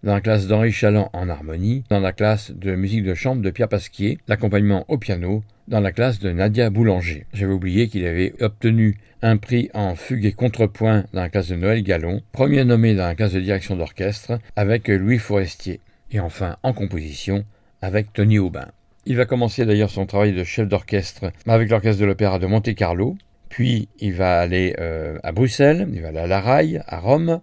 dans 0.03 0.13
la 0.13 0.21
classe 0.21 0.47
d'Henri 0.47 0.71
Chaland 0.71 1.09
en 1.13 1.29
harmonie, 1.29 1.83
dans 1.89 1.99
la 1.99 2.13
classe 2.13 2.51
de 2.51 2.75
musique 2.75 3.03
de 3.03 3.15
chambre 3.15 3.41
de 3.41 3.49
Pierre 3.49 3.69
Pasquier, 3.69 4.19
l'accompagnement 4.27 4.85
au 4.87 4.97
piano, 4.97 5.43
dans 5.67 5.79
la 5.79 5.91
classe 5.91 6.19
de 6.19 6.31
Nadia 6.31 6.69
Boulanger. 6.69 7.25
J'avais 7.33 7.53
oublié 7.53 7.87
qu'il 7.87 8.05
avait 8.05 8.33
obtenu 8.39 8.97
un 9.23 9.37
prix 9.37 9.69
en 9.73 9.95
fugue 9.95 10.25
et 10.25 10.33
contrepoint 10.33 11.05
dans 11.13 11.21
la 11.21 11.29
classe 11.29 11.47
de 11.47 11.55
Noël 11.55 11.81
Gallon, 11.81 12.21
premier 12.31 12.63
nommé 12.63 12.93
dans 12.93 13.07
la 13.07 13.15
classe 13.15 13.33
de 13.33 13.39
direction 13.39 13.75
d'orchestre 13.75 14.39
avec 14.55 14.87
Louis 14.87 15.17
Forestier, 15.17 15.79
et 16.11 16.19
enfin 16.19 16.57
en 16.61 16.73
composition 16.73 17.43
avec 17.81 18.13
Tony 18.13 18.37
Aubin. 18.37 18.67
Il 19.07 19.17
va 19.17 19.25
commencer 19.25 19.65
d'ailleurs 19.65 19.91
son 19.91 20.07
travail 20.07 20.33
de 20.33 20.43
chef 20.43 20.67
d'orchestre 20.67 21.31
avec 21.45 21.69
l'orchestre 21.69 22.01
de 22.01 22.05
l'Opéra 22.05 22.39
de 22.39 22.47
Monte-Carlo, 22.47 23.15
puis 23.49 23.87
il 23.99 24.13
va 24.13 24.39
aller 24.39 24.75
euh, 24.79 25.19
à 25.21 25.31
Bruxelles, 25.31 25.87
il 25.93 26.01
va 26.01 26.07
à 26.07 26.25
La 26.25 26.41
Raille, 26.41 26.81
à 26.87 26.99
Rome, 26.99 27.39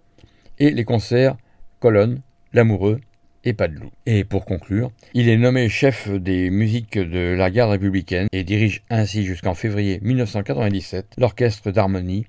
et 0.59 0.71
les 0.71 0.83
concerts 0.83 1.37
Colonne, 1.79 2.21
L'Amoureux 2.51 2.99
et 3.45 3.53
Padelou. 3.53 3.91
Et 4.05 4.25
pour 4.25 4.43
conclure, 4.43 4.91
il 5.13 5.29
est 5.29 5.37
nommé 5.37 5.69
chef 5.69 6.09
des 6.09 6.49
musiques 6.49 6.97
de 6.97 7.33
la 7.33 7.49
garde 7.49 7.71
républicaine 7.71 8.27
et 8.33 8.43
dirige 8.43 8.83
ainsi 8.89 9.23
jusqu'en 9.23 9.53
février 9.53 9.99
1997 10.01 11.13
l'orchestre 11.17 11.71
d'harmonie, 11.71 12.25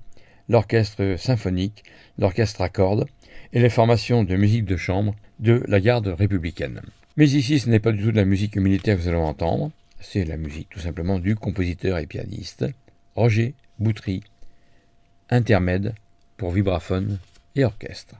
l'orchestre 0.47 1.15
symphonique, 1.17 1.83
l'orchestre 2.17 2.61
à 2.61 2.69
cordes 2.69 3.05
et 3.51 3.59
les 3.59 3.69
formations 3.69 4.23
de 4.23 4.37
musique 4.37 4.63
de 4.63 4.77
chambre 4.77 5.13
de 5.39 5.61
la 5.67 5.81
garde 5.81 6.07
républicaine. 6.07 6.79
Mais 7.17 7.29
ici, 7.29 7.59
ce 7.59 7.69
n'est 7.69 7.79
pas 7.79 7.93
du 7.93 8.03
tout 8.03 8.11
de 8.11 8.17
la 8.17 8.25
musique 8.25 8.57
militaire 8.57 8.97
que 8.97 9.01
vous 9.01 9.07
allez 9.07 9.17
entendre, 9.17 9.71
c'est 10.01 10.25
la 10.25 10.35
musique 10.35 10.69
tout 10.69 10.79
simplement 10.79 11.17
du 11.17 11.35
compositeur 11.35 11.97
et 11.97 12.07
pianiste 12.07 12.65
Roger 13.15 13.53
Boutry, 13.79 14.21
intermède 15.29 15.95
pour 16.35 16.51
vibraphone 16.51 17.19
et 17.55 17.63
orchestre. 17.63 18.15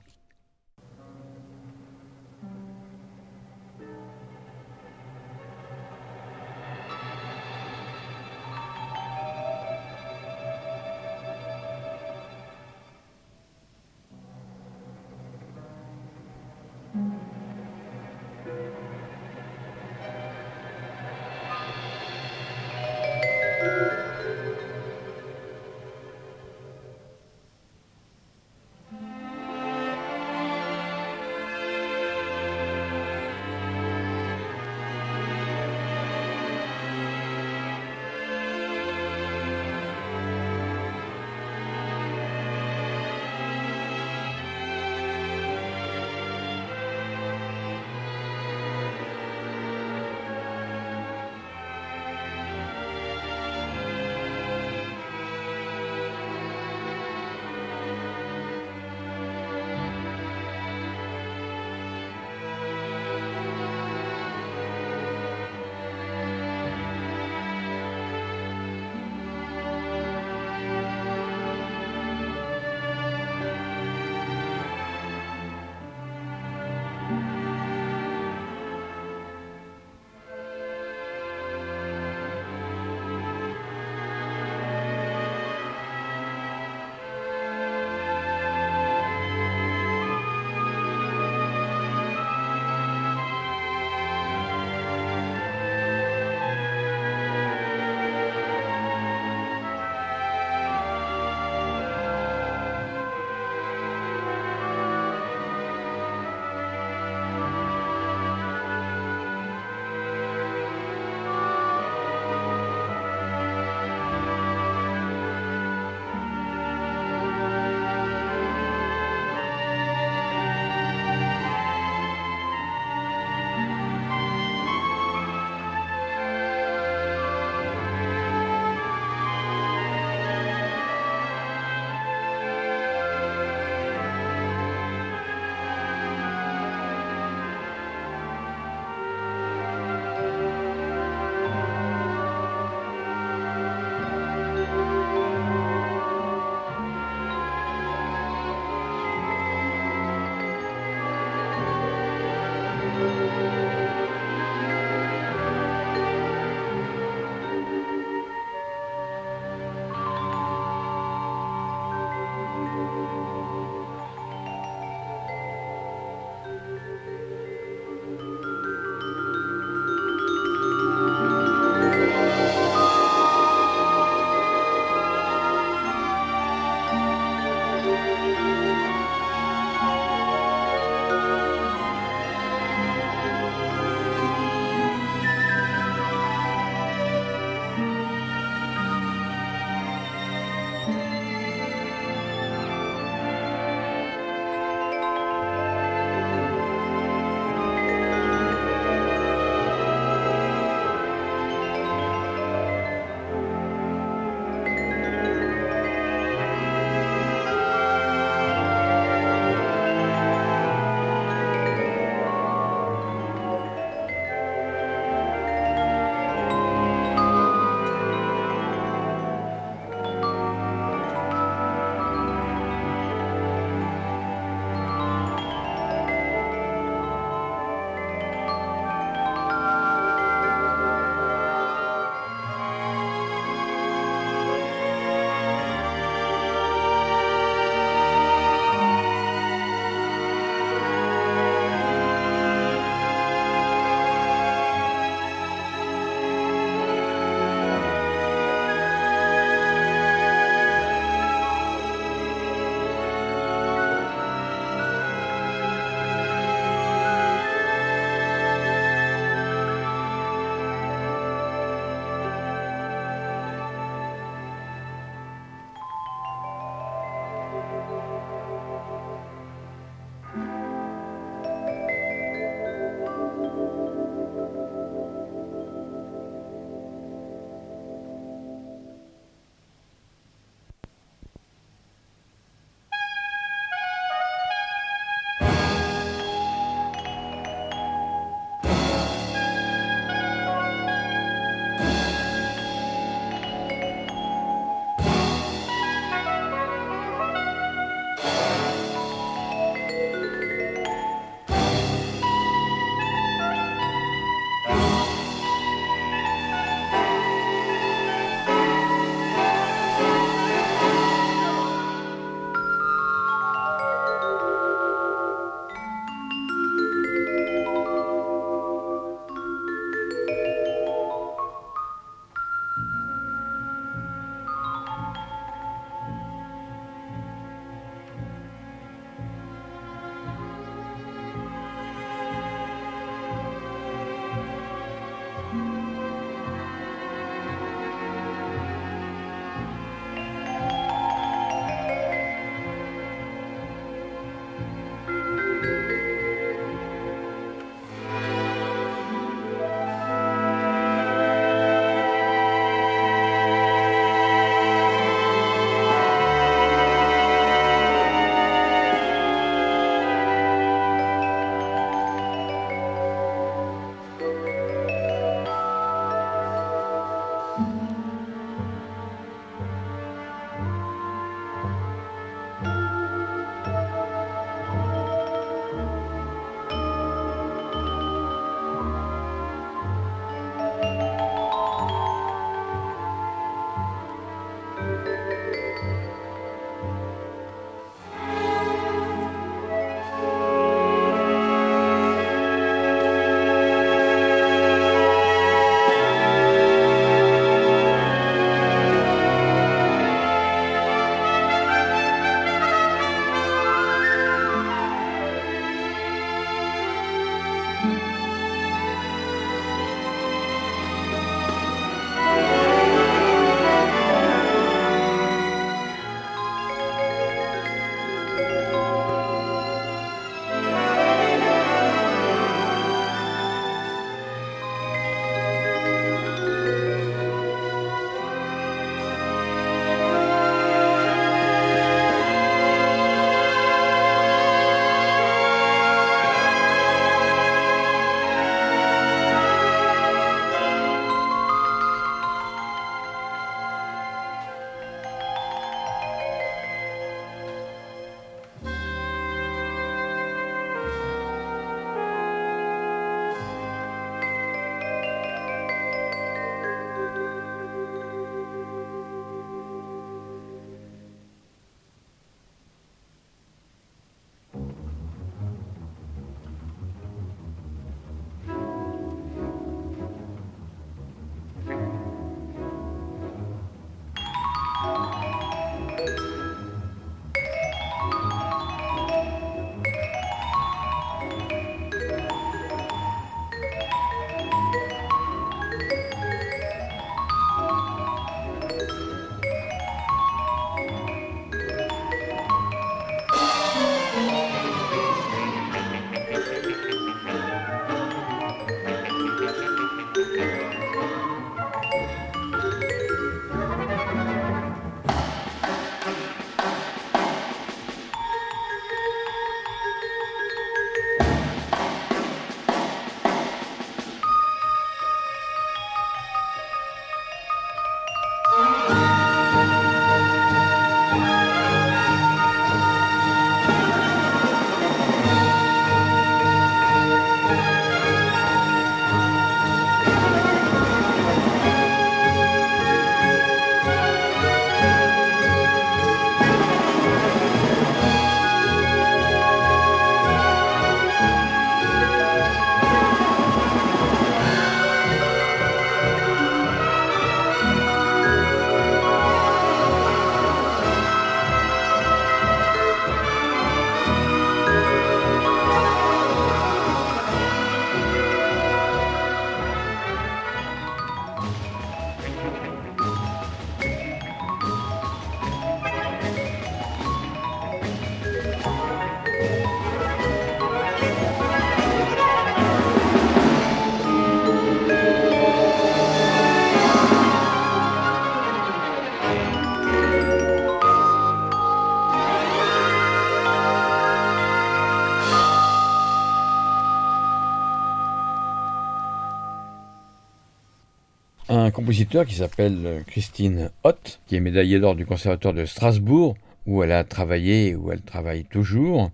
Qui 592.03 592.35
s'appelle 592.35 593.03
Christine 593.07 593.69
Hott, 593.83 594.19
qui 594.27 594.35
est 594.35 594.41
médaillée 594.41 594.79
d'or 594.79 594.95
du 594.95 595.05
Conservatoire 595.05 595.53
de 595.53 595.65
Strasbourg, 595.65 596.35
où 596.65 596.83
elle 596.83 596.91
a 596.91 597.05
travaillé, 597.05 597.73
où 597.73 597.91
elle 597.91 598.01
travaille 598.01 598.43
toujours, 598.43 599.11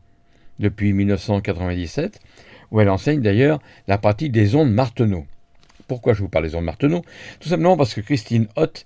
depuis 0.58 0.92
1997, 0.92 2.20
où 2.72 2.82
elle 2.82 2.90
enseigne 2.90 3.22
d'ailleurs 3.22 3.62
la 3.88 4.00
pratique 4.00 4.32
des 4.32 4.56
ondes 4.56 4.72
Marteneau. 4.72 5.28
Pourquoi 5.88 6.14
je 6.14 6.22
vous 6.22 6.30
parle 6.30 6.46
des 6.46 6.56
ondes 6.56 6.66
Marteneau? 6.66 7.04
Tout 7.40 7.50
simplement 7.50 7.78
parce 7.78 7.94
que 7.94 8.02
Christine 8.02 8.48
Hott 8.56 8.86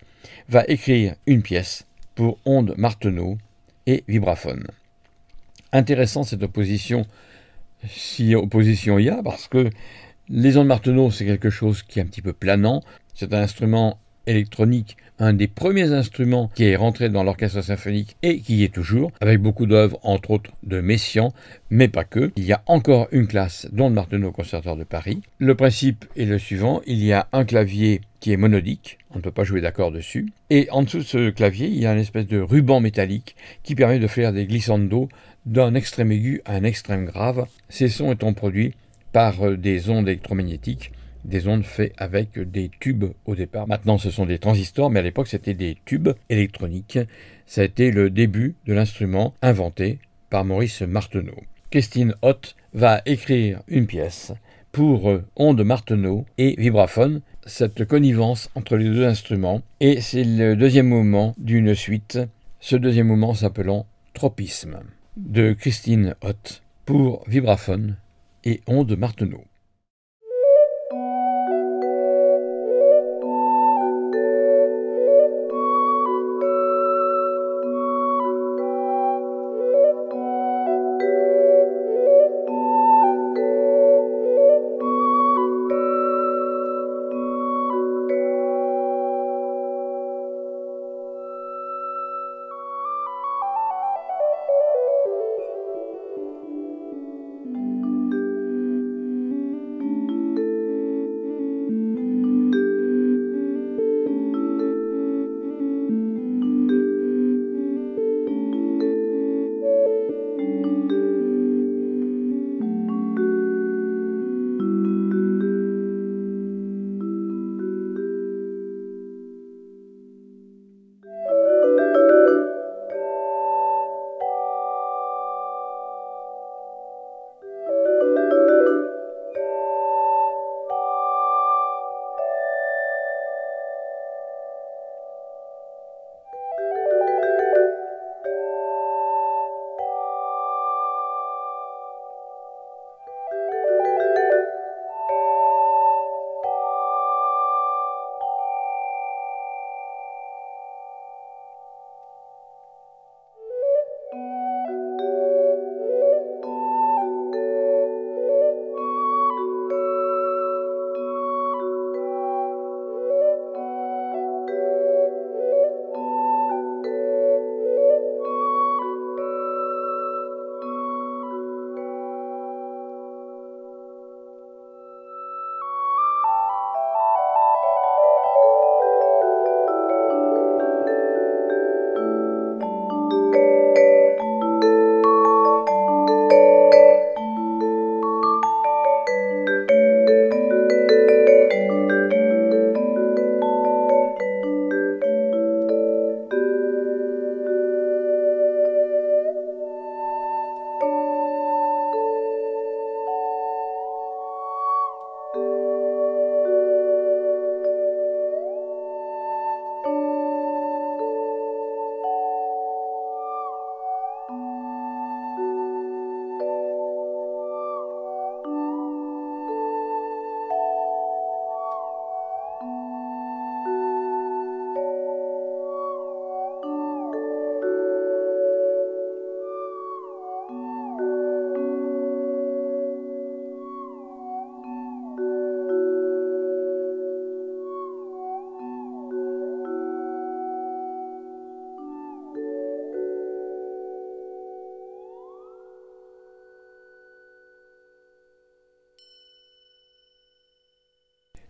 va 0.49 0.65
écrire 0.67 1.15
une 1.25 1.41
pièce 1.41 1.85
pour 2.15 2.37
ondes 2.45 2.73
Marteneau 2.77 3.37
et 3.85 4.03
vibraphone. 4.09 4.67
Intéressant 5.71 6.23
cette 6.23 6.43
opposition, 6.43 7.05
si 7.87 8.35
opposition 8.35 8.99
il 8.99 9.05
y 9.05 9.09
a, 9.09 9.23
parce 9.23 9.47
que 9.47 9.69
les 10.27 10.57
ondes 10.57 10.67
Marteneau, 10.67 11.11
c'est 11.11 11.25
quelque 11.25 11.49
chose 11.49 11.83
qui 11.83 11.99
est 11.99 12.01
un 12.01 12.07
petit 12.07 12.21
peu 12.21 12.33
planant. 12.33 12.81
C'est 13.15 13.33
un 13.33 13.41
instrument 13.41 13.97
électronique, 14.27 14.97
un 15.19 15.33
des 15.33 15.47
premiers 15.47 15.93
instruments 15.93 16.51
qui 16.55 16.65
est 16.65 16.75
rentré 16.75 17.09
dans 17.09 17.23
l'orchestre 17.23 17.61
symphonique 17.61 18.17
et 18.23 18.39
qui 18.39 18.57
y 18.57 18.63
est 18.63 18.73
toujours, 18.73 19.11
avec 19.21 19.39
beaucoup 19.39 19.65
d'œuvres, 19.65 19.99
entre 20.03 20.31
autres 20.31 20.51
de 20.63 20.81
Messiaen, 20.81 21.31
mais 21.69 21.87
pas 21.87 22.03
que. 22.03 22.31
Il 22.35 22.43
y 22.43 22.53
a 22.53 22.61
encore 22.65 23.07
une 23.11 23.27
classe 23.27 23.67
d'ondes 23.71 23.93
Marteneau 23.93 24.29
au 24.29 24.31
Conservatoire 24.31 24.75
de 24.75 24.83
Paris. 24.83 25.21
Le 25.39 25.55
principe 25.55 26.05
est 26.17 26.25
le 26.25 26.39
suivant, 26.39 26.81
il 26.85 27.03
y 27.03 27.13
a 27.13 27.27
un 27.31 27.45
clavier 27.45 28.01
qui 28.19 28.33
est 28.33 28.37
monodique, 28.37 28.97
on 29.11 29.17
ne 29.17 29.21
peut 29.21 29.31
pas 29.31 29.43
jouer 29.43 29.61
d'accord 29.61 29.91
dessus, 29.91 30.33
et 30.49 30.67
en 30.71 30.83
dessous 30.83 30.99
de 30.99 31.03
ce 31.03 31.29
clavier, 31.29 31.67
il 31.67 31.77
y 31.77 31.85
a 31.85 31.93
une 31.93 31.99
espèce 31.99 32.27
de 32.27 32.39
ruban 32.39 32.79
métallique 32.79 33.35
qui 33.63 33.75
permet 33.75 33.99
de 33.99 34.07
faire 34.07 34.33
des 34.33 34.45
glissandos 34.45 35.09
d'un 35.45 35.75
extrême 35.75 36.11
aigu 36.11 36.41
à 36.45 36.55
un 36.55 36.63
extrême 36.63 37.05
grave, 37.05 37.45
ces 37.69 37.87
sons 37.87 38.11
étant 38.11 38.33
produits 38.33 38.73
par 39.11 39.45
euh, 39.45 39.55
des 39.55 39.89
ondes 39.89 40.07
électromagnétiques, 40.07 40.91
des 41.25 41.47
ondes 41.47 41.63
faites 41.63 41.93
avec 41.97 42.39
des 42.39 42.69
tubes 42.79 43.05
au 43.25 43.35
départ. 43.35 43.67
Maintenant, 43.67 43.97
ce 43.97 44.11
sont 44.11 44.25
des 44.25 44.39
transistors, 44.39 44.89
mais 44.89 44.99
à 44.99 45.03
l'époque, 45.03 45.27
c'était 45.27 45.53
des 45.53 45.77
tubes 45.85 46.09
électroniques. 46.29 46.99
Ça 47.45 47.61
a 47.61 47.65
été 47.65 47.91
le 47.91 48.09
début 48.09 48.55
de 48.65 48.73
l'instrument 48.73 49.33
inventé 49.41 49.99
par 50.29 50.45
Maurice 50.45 50.81
Marteneau. 50.81 51.35
Christine 51.71 52.15
Hott 52.21 52.55
va 52.73 53.01
écrire 53.05 53.61
une 53.67 53.87
pièce 53.87 54.33
pour 54.71 55.09
euh, 55.09 55.23
ondes 55.35 55.63
Marteneau 55.63 56.25
et 56.37 56.55
vibraphone, 56.57 57.21
cette 57.45 57.85
connivence 57.85 58.49
entre 58.55 58.75
les 58.75 58.89
deux 58.89 59.05
instruments, 59.05 59.61
et 59.79 60.01
c'est 60.01 60.23
le 60.23 60.55
deuxième 60.55 60.89
mouvement 60.89 61.33
d'une 61.37 61.73
suite, 61.75 62.19
ce 62.59 62.75
deuxième 62.75 63.07
mouvement 63.07 63.33
s'appelant 63.33 63.85
Tropisme, 64.13 64.79
de 65.15 65.53
Christine 65.53 66.15
Hott 66.21 66.61
pour 66.85 67.23
vibraphone 67.27 67.95
et 68.43 68.61
Onde 68.67 68.97
Marteneau. 68.97 69.43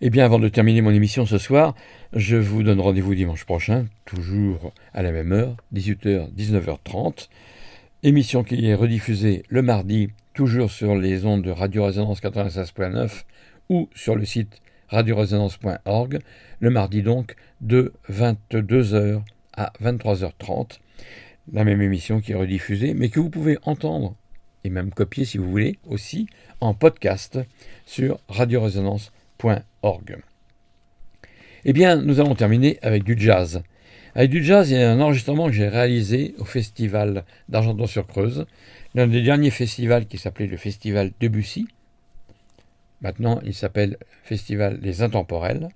Eh 0.08 0.12
bien, 0.12 0.24
avant 0.24 0.38
de 0.38 0.50
terminer 0.50 0.82
mon 0.82 0.92
émission 0.92 1.26
ce 1.26 1.40
soir, 1.40 1.74
je 2.14 2.36
vous 2.36 2.62
donne 2.62 2.80
rendez-vous 2.80 3.16
dimanche 3.16 3.44
prochain, 3.44 3.88
toujours 4.06 4.72
à 4.94 5.02
la 5.02 5.12
même 5.12 5.32
heure, 5.32 5.58
18h, 5.74 6.32
19h30. 6.32 7.28
Émission 8.04 8.44
qui 8.44 8.68
est 8.68 8.76
rediffusée 8.76 9.42
le 9.50 9.64
mardi, 9.64 10.10
toujours 10.36 10.70
sur 10.70 10.96
les 10.96 11.26
ondes 11.26 11.42
de 11.42 11.50
Radio 11.50 11.86
Résonance 11.86 12.22
96.9 12.22 13.24
ou 13.70 13.90
sur 13.96 14.16
le 14.16 14.26
site 14.26 14.62
radioresonance.org, 14.90 16.20
le 16.60 16.70
mardi 16.70 17.02
donc 17.02 17.36
de 17.62 17.92
22h 18.12 19.24
à 19.58 19.74
23h30. 19.84 20.82
La 21.52 21.64
même 21.64 21.82
émission 21.82 22.22
qui 22.22 22.34
est 22.34 22.36
rediffusée, 22.36 22.94
mais 22.94 23.10
que 23.10 23.20
vous 23.20 23.32
pouvez 23.32 23.58
entendre 23.64 24.16
et 24.64 24.70
même 24.70 24.92
copier 24.92 25.26
si 25.26 25.40
vous 25.40 25.50
voulez 25.50 25.80
aussi 25.90 26.28
en 26.62 26.76
podcast 26.76 27.40
sur 27.88 28.20
radioresonance.org. 28.30 29.15
Eh 31.66 31.74
bien, 31.74 31.96
nous 31.96 32.20
allons 32.20 32.36
terminer 32.36 32.78
avec 32.82 33.04
du 33.04 33.16
jazz. 33.18 33.64
Avec 34.14 34.30
du 34.30 34.44
jazz, 34.44 34.70
il 34.72 34.78
y 34.78 34.82
a 34.82 34.92
un 34.92 35.02
enregistrement 35.02 35.48
que 35.48 35.54
j'ai 35.54 35.68
réalisé 35.68 36.36
au 36.38 36.46
festival 36.46 37.26
d'Argenton-sur-Creuse, 37.50 38.46
l'un 38.94 39.08
des 39.08 39.22
derniers 39.22 39.52
festivals 39.52 40.06
qui 40.06 40.18
s'appelait 40.18 40.48
le 40.48 40.58
festival 40.58 41.12
Debussy. 41.20 41.68
Maintenant, 43.02 43.42
il 43.44 43.54
s'appelle 43.54 43.98
Festival 44.24 44.80
des 44.80 45.02
Intemporels. 45.02 45.68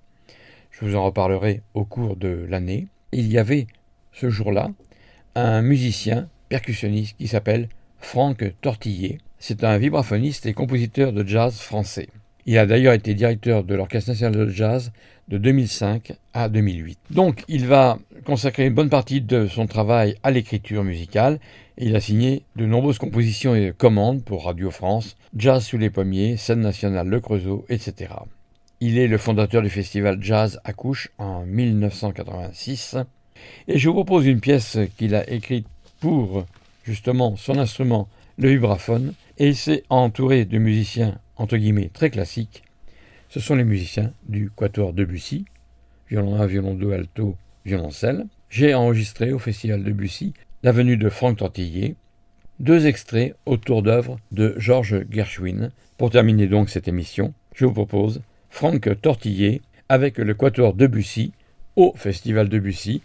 Je 0.70 0.84
vous 0.84 0.96
en 0.96 1.04
reparlerai 1.04 1.62
au 1.74 1.84
cours 1.84 2.16
de 2.16 2.46
l'année. 2.48 2.88
Il 3.12 3.30
y 3.30 3.36
avait 3.36 3.66
ce 4.12 4.30
jour-là 4.30 4.70
un 5.34 5.60
musicien 5.60 6.28
percussionniste 6.48 7.16
qui 7.18 7.28
s'appelle 7.28 7.68
Franck 7.98 8.44
Tortillet. 8.62 9.18
C'est 9.38 9.64
un 9.64 9.76
vibraphoniste 9.76 10.46
et 10.46 10.54
compositeur 10.54 11.12
de 11.12 11.26
jazz 11.26 11.58
français. 11.58 12.08
Il 12.46 12.58
a 12.58 12.66
d'ailleurs 12.66 12.94
été 12.94 13.14
directeur 13.14 13.64
de 13.64 13.74
l'Orchestre 13.74 14.10
national 14.10 14.46
de 14.46 14.50
jazz 14.50 14.92
de 15.28 15.38
2005 15.38 16.12
à 16.32 16.48
2008. 16.48 16.98
Donc 17.10 17.44
il 17.48 17.66
va 17.66 17.98
consacrer 18.24 18.66
une 18.66 18.74
bonne 18.74 18.88
partie 18.88 19.20
de 19.20 19.46
son 19.46 19.66
travail 19.66 20.16
à 20.22 20.30
l'écriture 20.30 20.82
musicale 20.84 21.38
il 21.82 21.96
a 21.96 22.00
signé 22.00 22.42
de 22.56 22.66
nombreuses 22.66 22.98
compositions 22.98 23.54
et 23.54 23.72
commandes 23.76 24.22
pour 24.22 24.44
Radio 24.44 24.70
France, 24.70 25.16
Jazz 25.34 25.64
sous 25.64 25.78
les 25.78 25.88
pommiers, 25.88 26.36
Scène 26.36 26.60
nationale 26.60 27.08
Le 27.08 27.20
Creusot, 27.20 27.64
etc. 27.70 28.12
Il 28.80 28.98
est 28.98 29.08
le 29.08 29.16
fondateur 29.16 29.62
du 29.62 29.70
festival 29.70 30.18
Jazz 30.20 30.60
à 30.64 30.74
Couche 30.74 31.08
en 31.16 31.46
1986 31.46 32.98
et 33.66 33.78
je 33.78 33.88
vous 33.88 33.94
propose 33.94 34.26
une 34.26 34.40
pièce 34.40 34.76
qu'il 34.98 35.14
a 35.14 35.28
écrite 35.30 35.66
pour 36.00 36.44
justement 36.84 37.36
son 37.36 37.56
instrument, 37.56 38.08
le 38.36 38.50
vibraphone, 38.50 39.14
et 39.38 39.48
il 39.48 39.56
s'est 39.56 39.84
entouré 39.88 40.44
de 40.44 40.58
musiciens 40.58 41.18
entre 41.40 41.56
guillemets 41.56 41.90
très 41.92 42.10
classiques. 42.10 42.62
Ce 43.30 43.40
sont 43.40 43.54
les 43.54 43.64
musiciens 43.64 44.12
du 44.28 44.50
Quatuor 44.50 44.92
Debussy, 44.92 45.46
violon 46.08 46.36
1, 46.40 46.46
violon 46.46 46.74
2, 46.74 46.92
alto, 46.92 47.36
violoncelle. 47.64 48.26
J'ai 48.50 48.74
enregistré 48.74 49.32
au 49.32 49.38
Festival 49.38 49.82
Debussy 49.82 50.34
la 50.62 50.72
venue 50.72 50.98
de 50.98 51.08
Franck 51.08 51.38
Tortillet, 51.38 51.94
deux 52.58 52.86
extraits 52.86 53.34
autour 53.46 53.82
d'œuvres 53.82 54.18
de 54.32 54.54
Georges 54.58 55.06
Gershwin. 55.10 55.70
Pour 55.96 56.10
terminer 56.10 56.46
donc 56.46 56.68
cette 56.68 56.88
émission, 56.88 57.32
je 57.54 57.64
vous 57.64 57.72
propose 57.72 58.20
Franck 58.50 59.00
Tortillet 59.00 59.62
avec 59.88 60.18
le 60.18 60.34
Quatuor 60.34 60.74
Debussy 60.74 61.32
au 61.76 61.94
Festival 61.96 62.50
Debussy, 62.50 63.00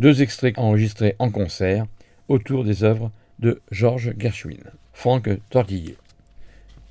deux 0.00 0.22
extraits 0.22 0.58
enregistrés 0.58 1.14
en 1.20 1.30
concert 1.30 1.86
autour 2.26 2.64
des 2.64 2.82
œuvres 2.82 3.12
de 3.38 3.60
Georges 3.70 4.12
Gershwin. 4.18 4.58
Franck 4.92 5.28
Tortillet. 5.50 5.96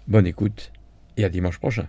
Bonne 0.07 0.27
écoute 0.27 0.71
et 1.15 1.23
à 1.23 1.29
dimanche 1.29 1.59
prochain. 1.59 1.87